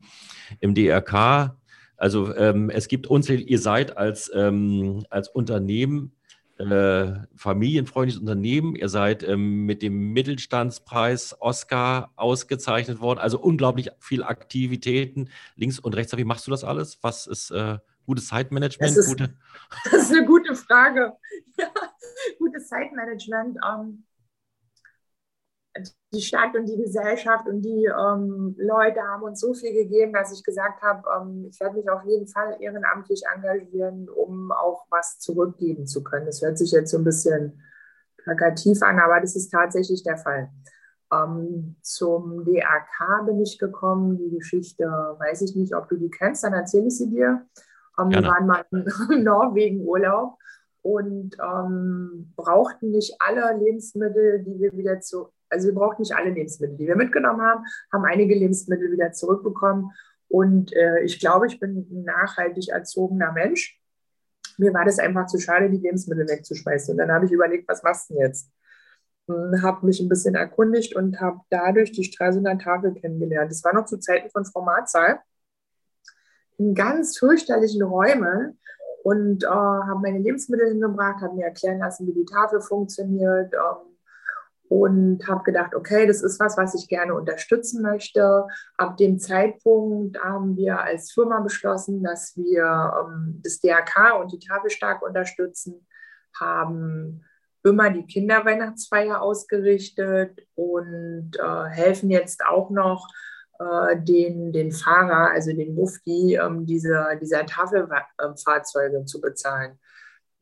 im 0.61 0.75
DRK. 0.75 1.57
Also 1.97 2.35
ähm, 2.37 2.71
es 2.71 2.89
gibt 2.89 3.07
unzählige, 3.07 3.49
ihr 3.49 3.59
seid 3.59 3.97
als, 3.97 4.31
ähm, 4.35 5.07
als 5.11 5.29
Unternehmen 5.29 6.14
äh, 6.59 7.15
familienfreundliches 7.35 8.21
Unternehmen. 8.21 8.77
Ihr 8.77 8.89
seid 8.89 9.23
ähm, 9.23 9.67
mit 9.67 9.83
dem 9.83 10.13
Mittelstandspreis 10.13 11.37
Oscar 11.41 12.13
ausgezeichnet 12.17 13.01
worden. 13.01 13.19
Also 13.19 13.41
unglaublich 13.41 13.91
viele 13.99 14.27
Aktivitäten 14.27 15.31
links 15.57 15.79
und 15.79 15.95
rechts. 15.97 16.17
Wie 16.17 16.25
machst 16.25 16.47
du 16.47 16.51
das 16.51 16.65
alles? 16.65 16.99
Was 17.03 17.27
ist 17.27 17.51
äh, 17.51 17.79
gutes 18.07 18.29
Zeitmanagement? 18.29 18.91
Das 18.91 18.97
ist, 18.97 19.09
Gute 19.09 19.35
das 19.85 19.95
ist 19.95 20.13
eine 20.13 20.27
gute 20.27 20.55
Frage. 20.55 21.13
Ja, 21.57 21.71
gutes 22.41 22.67
Zeitmanagement. 22.67 23.59
Ähm, 23.65 24.03
die 26.13 26.21
Stadt 26.21 26.55
und 26.55 26.67
die 26.67 26.77
Gesellschaft 26.77 27.49
und 27.49 27.63
die 27.63 27.87
ähm, 27.87 28.55
Leute 28.59 29.01
haben 29.03 29.25
uns 29.25 29.41
so 29.41 29.55
viel 29.55 29.73
gegeben, 29.73 30.13
dass 30.13 30.33
ich 30.33 30.45
gesagt 30.45 30.83
habe, 30.83 31.03
ähm, 31.17 31.47
ich 31.51 31.59
werde 31.61 31.77
mich 31.77 31.91
auf 31.91 32.05
jeden 32.05 32.29
Fall 32.29 32.57
ehrenamtlich 32.61 33.23
engagieren, 33.35 34.09
um 34.09 34.53
auch 34.53 34.87
was 34.91 35.19
zurückgeben 35.19 35.87
zu 35.87 36.05
können. 36.05 36.27
Das 36.27 36.43
hört 36.43 36.59
sich 36.59 36.71
jetzt 36.71 36.91
so 36.91 36.99
ein 36.99 37.05
bisschen 37.05 37.61
plakativ 38.19 38.83
an, 38.83 39.01
aber 39.01 39.21
das 39.21 39.35
ist 39.35 39.51
tatsächlich 39.51 40.05
der 40.05 40.17
Fall. 40.17 40.51
Ähm, 41.13 41.77
zum 41.83 42.45
DAK 42.45 43.27
bin 43.27 43.41
ich 43.41 43.59
gekommen. 43.59 44.19
Die 44.19 44.37
Geschichte 44.37 44.85
weiß 44.85 45.43
ich 45.43 45.57
nicht, 45.57 45.75
ob 45.75 45.89
du 45.89 45.97
die 45.97 46.11
kennst, 46.11 46.45
dann 46.45 46.55
erzähle 46.55 46.87
ich 46.87 46.97
sie 46.97 47.11
dir. 47.11 47.47
Ähm, 47.99 48.11
wir 48.11 48.23
waren 48.23 48.47
mal 48.47 48.65
in 49.11 49.25
Norwegen 49.25 49.81
Urlaub 49.81 50.39
und 50.83 51.37
ähm, 51.43 52.33
brauchten 52.37 52.91
nicht 52.91 53.17
alle 53.19 53.57
Lebensmittel, 53.59 54.45
die 54.45 54.61
wir 54.61 54.73
wieder 54.73 55.01
zu, 55.01 55.31
also 55.55 55.69
wir 55.69 55.75
brauchten 55.75 56.03
nicht 56.03 56.15
alle 56.15 56.31
Lebensmittel, 56.31 56.77
die 56.77 56.87
wir 56.87 56.97
mitgenommen 56.97 57.41
haben, 57.41 57.65
haben 57.93 58.05
einige 58.05 58.35
Lebensmittel 58.35 58.93
wieder 58.93 59.13
zurückbekommen. 59.13 59.93
Und 60.29 60.75
äh, 60.75 61.01
ich 61.03 61.21
glaube, 61.21 61.47
ich 61.47 61.61
bin 61.61 61.87
ein 61.91 62.05
nachhaltig 62.05 62.69
erzogener 62.69 63.33
Mensch. 63.33 63.81
Mir 64.59 64.75
war 64.75 64.85
das 64.85 64.99
einfach 64.99 65.27
zu 65.27 65.39
schade, 65.39 65.71
die 65.71 65.79
Lebensmittel 65.79 66.29
wegzuschmeißen. 66.29 66.93
Und 66.93 66.99
dann 66.99 67.13
habe 67.13 67.25
ich 67.25 67.33
überlegt, 67.33 67.69
was 67.69 67.83
machst 67.83 68.11
du 68.11 68.15
denn 68.15 68.25
jetzt? 68.25 68.51
Hm, 69.29 69.63
habe 69.63 69.87
mich 69.87 70.01
ein 70.01 70.09
bisschen 70.09 70.35
erkundigt 70.35 70.95
und 70.95 71.21
habe 71.21 71.41
dadurch 71.51 71.93
die 71.93 72.05
Stralsunder 72.05 72.59
Tafel 72.59 72.95
kennengelernt. 72.95 73.51
Das 73.51 73.65
war 73.65 73.75
noch 73.75 73.87
zu 73.87 73.99
Zeiten 73.99 74.31
von 74.31 74.45
Frau 74.45 74.63
Marzal. 74.63 75.21
In 76.59 76.75
ganz 76.75 77.19
fürchterlichen 77.19 77.83
Räumen 77.83 78.59
und 79.03 79.45
äh, 79.45 79.47
habe 79.47 80.01
meine 80.01 80.19
Lebensmittel 80.19 80.69
hingebracht, 80.69 81.21
habe 81.21 81.35
mir 81.35 81.47
erklären 81.47 81.79
lassen, 81.79 82.07
wie 82.07 82.13
die 82.13 82.25
Tafel 82.25 82.61
funktioniert, 82.61 83.53
ähm, 83.53 83.94
und 84.69 85.27
habe 85.29 85.45
gedacht, 85.45 85.75
okay, 85.75 86.07
das 86.07 86.23
ist 86.23 86.41
was, 86.41 86.57
was 86.57 86.75
ich 86.75 86.89
gerne 86.89 87.15
unterstützen 87.15 87.83
möchte. 87.83 88.47
Ab 88.77 88.97
dem 88.97 89.19
Zeitpunkt 89.19 90.19
haben 90.23 90.57
wir 90.57 90.81
als 90.81 91.13
Firma 91.13 91.41
beschlossen, 91.41 92.03
dass 92.03 92.37
wir 92.37 92.93
ähm, 93.01 93.41
das 93.45 93.61
DRK 93.61 94.21
und 94.21 94.33
die 94.33 94.39
Tafel 94.39 94.71
stark 94.71 95.03
unterstützen, 95.03 95.87
haben 96.39 97.25
immer 97.63 97.91
die 97.91 98.07
Kinderweihnachtsfeier 98.07 99.23
ausgerichtet 99.23 100.41
und 100.55 101.33
äh, 101.39 101.65
helfen 101.71 102.11
jetzt 102.11 102.45
auch 102.45 102.71
noch 102.71 103.07
äh, 103.59 103.97
den, 104.01 104.53
den 104.53 104.73
Fahrer, 104.73 105.31
also 105.31 105.53
den 105.53 105.75
Mufti, 105.75 106.37
ähm, 106.37 106.67
diese, 106.67 107.19
dieser 107.21 107.47
Tafelfahrzeuge 107.47 109.05
zu 109.05 109.21
bezahlen. 109.21 109.79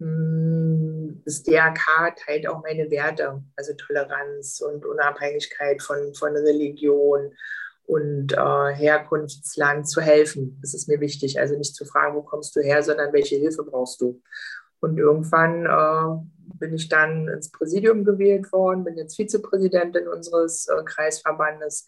Hm, 0.02 1.22
das 1.24 1.42
DRK 1.44 2.16
teilt 2.16 2.48
auch 2.48 2.62
meine 2.62 2.90
Werte, 2.90 3.42
also 3.56 3.72
Toleranz 3.74 4.60
und 4.60 4.84
Unabhängigkeit 4.84 5.80
von, 5.80 6.12
von 6.14 6.36
Religion 6.36 7.32
und 7.86 8.32
äh, 8.32 8.74
Herkunftsland 8.74 9.88
zu 9.88 10.00
helfen. 10.00 10.58
Das 10.60 10.74
ist 10.74 10.88
mir 10.88 11.00
wichtig. 11.00 11.38
Also 11.38 11.56
nicht 11.56 11.74
zu 11.74 11.84
fragen, 11.84 12.16
wo 12.16 12.22
kommst 12.22 12.56
du 12.56 12.60
her, 12.60 12.82
sondern 12.82 13.12
welche 13.12 13.36
Hilfe 13.36 13.62
brauchst 13.62 14.00
du. 14.00 14.20
Und 14.80 14.98
irgendwann 14.98 15.66
äh, 15.66 16.24
bin 16.58 16.74
ich 16.74 16.88
dann 16.88 17.28
ins 17.28 17.52
Präsidium 17.52 18.04
gewählt 18.04 18.50
worden, 18.52 18.82
bin 18.82 18.96
jetzt 18.96 19.16
Vizepräsidentin 19.16 20.08
unseres 20.08 20.66
äh, 20.66 20.82
Kreisverbandes, 20.84 21.86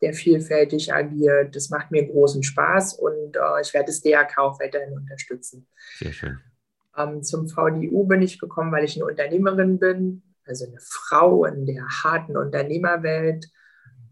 der 0.00 0.12
vielfältig 0.12 0.92
agiert. 0.92 1.56
Das 1.56 1.70
macht 1.70 1.90
mir 1.90 2.06
großen 2.06 2.44
Spaß 2.44 2.94
und 2.94 3.36
äh, 3.36 3.60
ich 3.62 3.74
werde 3.74 3.86
das 3.86 4.02
DRK 4.02 4.38
auch 4.38 4.60
weiterhin 4.60 4.96
unterstützen. 4.96 5.66
Sehr 5.98 6.12
schön. 6.12 6.38
Ähm, 6.96 7.22
zum 7.22 7.48
VDU 7.48 8.06
bin 8.06 8.22
ich 8.22 8.38
gekommen, 8.38 8.72
weil 8.72 8.84
ich 8.84 8.96
eine 8.96 9.06
Unternehmerin 9.06 9.78
bin, 9.78 10.22
also 10.46 10.66
eine 10.66 10.80
Frau 10.80 11.44
in 11.44 11.66
der 11.66 11.86
harten 11.86 12.36
Unternehmerwelt. 12.36 13.46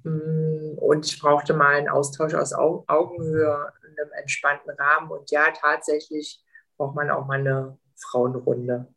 Mm, 0.03 0.77
und 0.77 1.07
ich 1.07 1.21
brauchte 1.21 1.55
mal 1.55 1.77
einen 1.77 1.89
Austausch 1.89 2.35
aus 2.35 2.53
Augenhöhe, 2.53 3.73
in 3.89 3.99
einem 3.99 4.13
entspannten 4.21 4.71
Rahmen. 4.73 5.11
Und 5.11 5.31
ja, 5.31 5.45
tatsächlich 5.59 6.43
braucht 6.77 6.97
man 6.97 7.11
auch 7.11 7.27
mal 7.27 7.39
eine 7.41 7.79
Frauenrunde. 7.97 8.89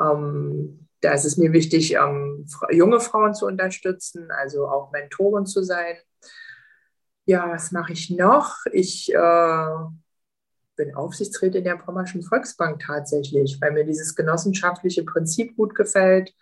Ähm, 0.00 0.88
da 1.00 1.12
ist 1.12 1.24
es 1.24 1.36
mir 1.36 1.52
wichtig, 1.52 1.94
ähm, 1.94 2.46
junge 2.70 3.00
Frauen 3.00 3.34
zu 3.34 3.46
unterstützen, 3.46 4.30
also 4.30 4.68
auch 4.68 4.92
Mentoren 4.92 5.46
zu 5.46 5.62
sein. 5.62 5.96
Ja, 7.24 7.48
was 7.50 7.72
mache 7.72 7.92
ich 7.92 8.10
noch? 8.10 8.56
Ich 8.72 9.12
äh, 9.14 9.74
bin 10.80 10.94
Aufsichtsrätin 10.94 11.64
der 11.64 11.76
Pommerschen 11.76 12.22
Volksbank 12.22 12.80
tatsächlich, 12.86 13.60
weil 13.60 13.72
mir 13.72 13.84
dieses 13.84 14.14
genossenschaftliche 14.14 15.04
Prinzip 15.04 15.54
gut 15.56 15.74
gefällt, 15.74 16.34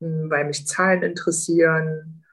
hm, 0.00 0.30
weil 0.30 0.44
mich 0.44 0.66
Zahlen 0.66 1.02
interessieren. 1.02 2.24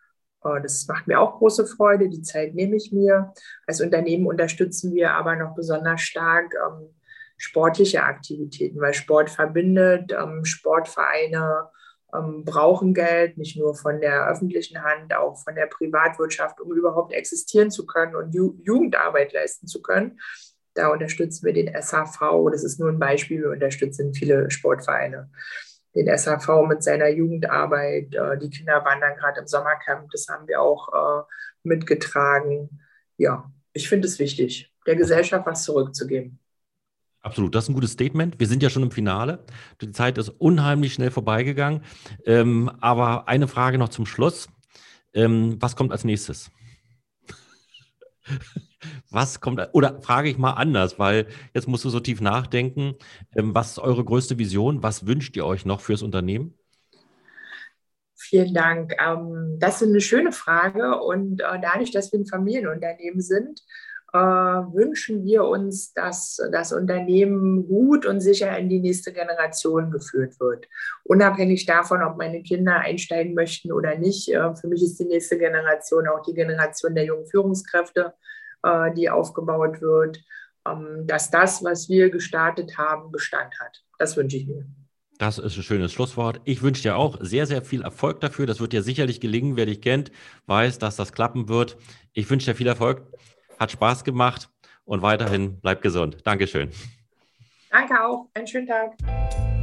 Äh, 0.44 0.62
das 0.62 0.88
macht 0.88 1.08
mir 1.08 1.20
auch 1.20 1.40
große 1.40 1.66
Freude, 1.66 2.10
die 2.10 2.22
Zeit 2.22 2.54
nehme 2.54 2.76
ich 2.76 2.92
mir. 2.92 3.34
Als 3.66 3.82
Unternehmen 3.82 4.28
unterstützen 4.28 4.94
wir 4.94 5.14
aber 5.14 5.36
noch 5.36 5.56
besonders 5.56 6.02
stark 6.02 6.54
ähm, 6.54 6.90
sportliche 7.38 8.04
Aktivitäten, 8.04 8.80
weil 8.80 8.94
Sport 8.94 9.32
verbindet. 9.32 10.12
Ähm, 10.12 10.46
Sportvereine 10.46 11.70
ähm, 12.14 12.46
brauchen 12.46 12.94
Geld, 12.94 13.38
nicht 13.38 13.58
nur 13.58 13.76
von 13.76 14.00
der 14.00 14.28
öffentlichen 14.28 14.84
Hand, 14.84 15.16
auch 15.16 15.38
von 15.44 15.56
der 15.56 15.66
Privatwirtschaft, 15.66 16.62
um 16.62 16.72
überhaupt 16.72 17.14
existieren 17.14 17.72
zu 17.72 17.88
können 17.88 18.16
und 18.16 18.34
Ju 18.34 18.56
Jugendarbeit 18.64 19.34
leisten 19.34 19.66
zu 19.66 19.82
können. 19.82 20.20
Da 20.78 20.90
unterstützen 20.90 21.46
wir 21.46 21.54
den 21.54 21.74
SAV. 21.82 22.20
Das 22.52 22.64
ist 22.64 22.80
nur 22.80 22.90
ein 22.90 23.00
Beispiel. 23.00 23.42
Wir 23.42 23.50
unterstützen 23.50 24.14
viele 24.14 24.52
Sportvereine. 24.52 25.30
Den 25.96 26.16
SAV 26.16 26.68
mit 26.68 26.84
seiner 26.84 27.08
Jugendarbeit. 27.08 28.14
Äh, 28.14 28.38
die 28.38 28.52
Kinder 28.52 28.86
wandern 28.86 29.16
gerade 29.18 29.42
im 29.42 29.48
Sommercamp. 29.48 30.12
Das 30.12 30.28
haben 30.28 30.48
wir 30.48 30.62
auch 30.62 30.90
äh, 30.94 31.24
mitgetragen. 31.64 32.80
Ja, 33.18 33.52
ich 33.74 33.90
finde 33.90 34.08
es 34.08 34.20
wichtig, 34.20 34.72
der 34.86 34.96
Gesellschaft 34.96 35.48
was 35.48 35.64
zurückzugeben. 35.64 36.40
Absolut, 37.22 37.56
das 37.56 37.66
ist 37.66 37.70
ein 37.70 37.74
gutes 37.74 37.94
Statement. 37.94 38.40
Wir 38.40 38.48
sind 38.48 38.62
ja 38.62 38.70
schon 38.70 38.84
im 38.84 38.92
Finale. 38.92 39.44
Die 39.82 39.92
Zeit 39.92 40.20
ist 40.20 40.30
unheimlich 40.30 40.94
schnell 40.94 41.10
vorbeigegangen. 41.10 41.82
Ähm, 42.26 42.72
aber 42.80 43.28
eine 43.28 43.48
Frage 43.48 43.80
noch 43.80 43.90
zum 43.90 44.06
Schluss. 44.06 44.48
Ähm, 45.14 45.58
was 45.60 45.76
kommt 45.76 45.92
als 45.92 46.04
nächstes? 46.04 46.52
Was 49.10 49.42
kommt, 49.42 49.62
oder 49.74 50.02
frage 50.02 50.30
ich 50.30 50.38
mal 50.38 50.54
anders, 50.54 51.00
weil 51.00 51.28
jetzt 51.54 51.68
musst 51.68 51.86
du 51.86 51.90
so 51.90 52.00
tief 52.00 52.22
nachdenken. 52.22 52.96
Ähm, 53.36 53.54
was 53.56 53.72
ist 53.72 53.80
eure 53.80 54.04
größte 54.04 54.38
Vision? 54.38 54.84
Was 54.84 55.08
wünscht 55.08 55.36
ihr 55.36 55.46
euch 55.46 55.66
noch 55.66 55.82
fürs 55.82 56.04
Unternehmen? 56.04 56.54
Vielen 58.16 58.54
Dank. 58.54 58.94
Ähm, 59.00 59.58
das 59.60 59.82
ist 59.82 59.90
eine 59.90 60.02
schöne 60.02 60.32
Frage 60.32 61.00
und 61.00 61.42
äh, 61.42 61.60
dadurch, 61.62 61.92
dass 61.92 62.12
wir 62.12 62.20
ein 62.20 62.26
Familienunternehmen 62.26 63.22
sind, 63.22 63.62
äh, 64.14 64.18
wünschen 64.18 65.24
wir 65.24 65.44
uns, 65.44 65.94
dass 65.94 66.42
das 66.52 66.74
Unternehmen 66.74 67.68
gut 67.68 68.06
und 68.06 68.22
sicher 68.22 68.58
in 68.58 68.70
die 68.70 68.80
nächste 68.80 69.14
Generation 69.14 69.92
geführt 69.92 70.40
wird. 70.40 70.68
Unabhängig 71.04 71.66
davon, 71.66 72.02
ob 72.02 72.18
meine 72.18 72.42
Kinder 72.42 72.78
einsteigen 72.80 73.34
möchten 73.34 73.72
oder 73.72 73.98
nicht. 73.98 74.30
Äh, 74.30 74.56
für 74.56 74.68
mich 74.68 74.82
ist 74.82 75.00
die 75.00 75.06
nächste 75.06 75.38
Generation 75.38 76.08
auch 76.08 76.22
die 76.24 76.34
Generation 76.34 76.96
der 76.96 77.06
jungen 77.06 77.28
Führungskräfte, 77.28 78.14
äh, 78.68 78.94
die 78.94 79.10
aufgebaut 79.10 79.82
wird, 79.82 80.20
ähm, 80.68 81.06
dass 81.08 81.32
das, 81.32 81.64
was 81.64 81.90
wir 81.90 82.10
gestartet 82.10 82.78
haben, 82.78 83.12
Bestand 83.12 83.54
hat. 83.60 83.84
Das 83.98 84.18
wünsche 84.18 84.38
ich 84.38 84.48
mir. 84.48 84.66
Das 85.18 85.40
ist 85.40 85.58
ein 85.58 85.64
schönes 85.64 85.92
Schlusswort. 85.94 86.42
Ich 86.44 86.62
wünsche 86.62 86.84
dir 86.84 86.96
auch 86.96 87.18
sehr, 87.22 87.48
sehr 87.48 87.64
viel 87.64 87.82
Erfolg 87.82 88.20
dafür. 88.20 88.46
Das 88.46 88.60
wird 88.60 88.74
dir 88.74 88.84
sicherlich 88.84 89.20
gelingen. 89.20 89.56
Wer 89.56 89.66
dich 89.66 89.82
kennt, 89.82 90.12
weiß, 90.46 90.78
dass 90.78 90.96
das 90.96 91.12
klappen 91.12 91.50
wird. 91.50 91.78
Ich 92.14 92.30
wünsche 92.30 92.52
dir 92.52 92.56
viel 92.56 92.68
Erfolg. 92.68 93.02
Hat 93.60 93.72
Spaß 93.72 94.04
gemacht 94.04 94.50
und 94.86 95.02
weiterhin 95.02 95.60
bleib 95.60 95.82
gesund. 95.82 96.18
Dankeschön. 96.24 96.70
Danke 97.72 98.04
auch. 98.04 98.28
Einen 98.36 98.48
schönen 98.48 98.68
Tag. 98.68 99.57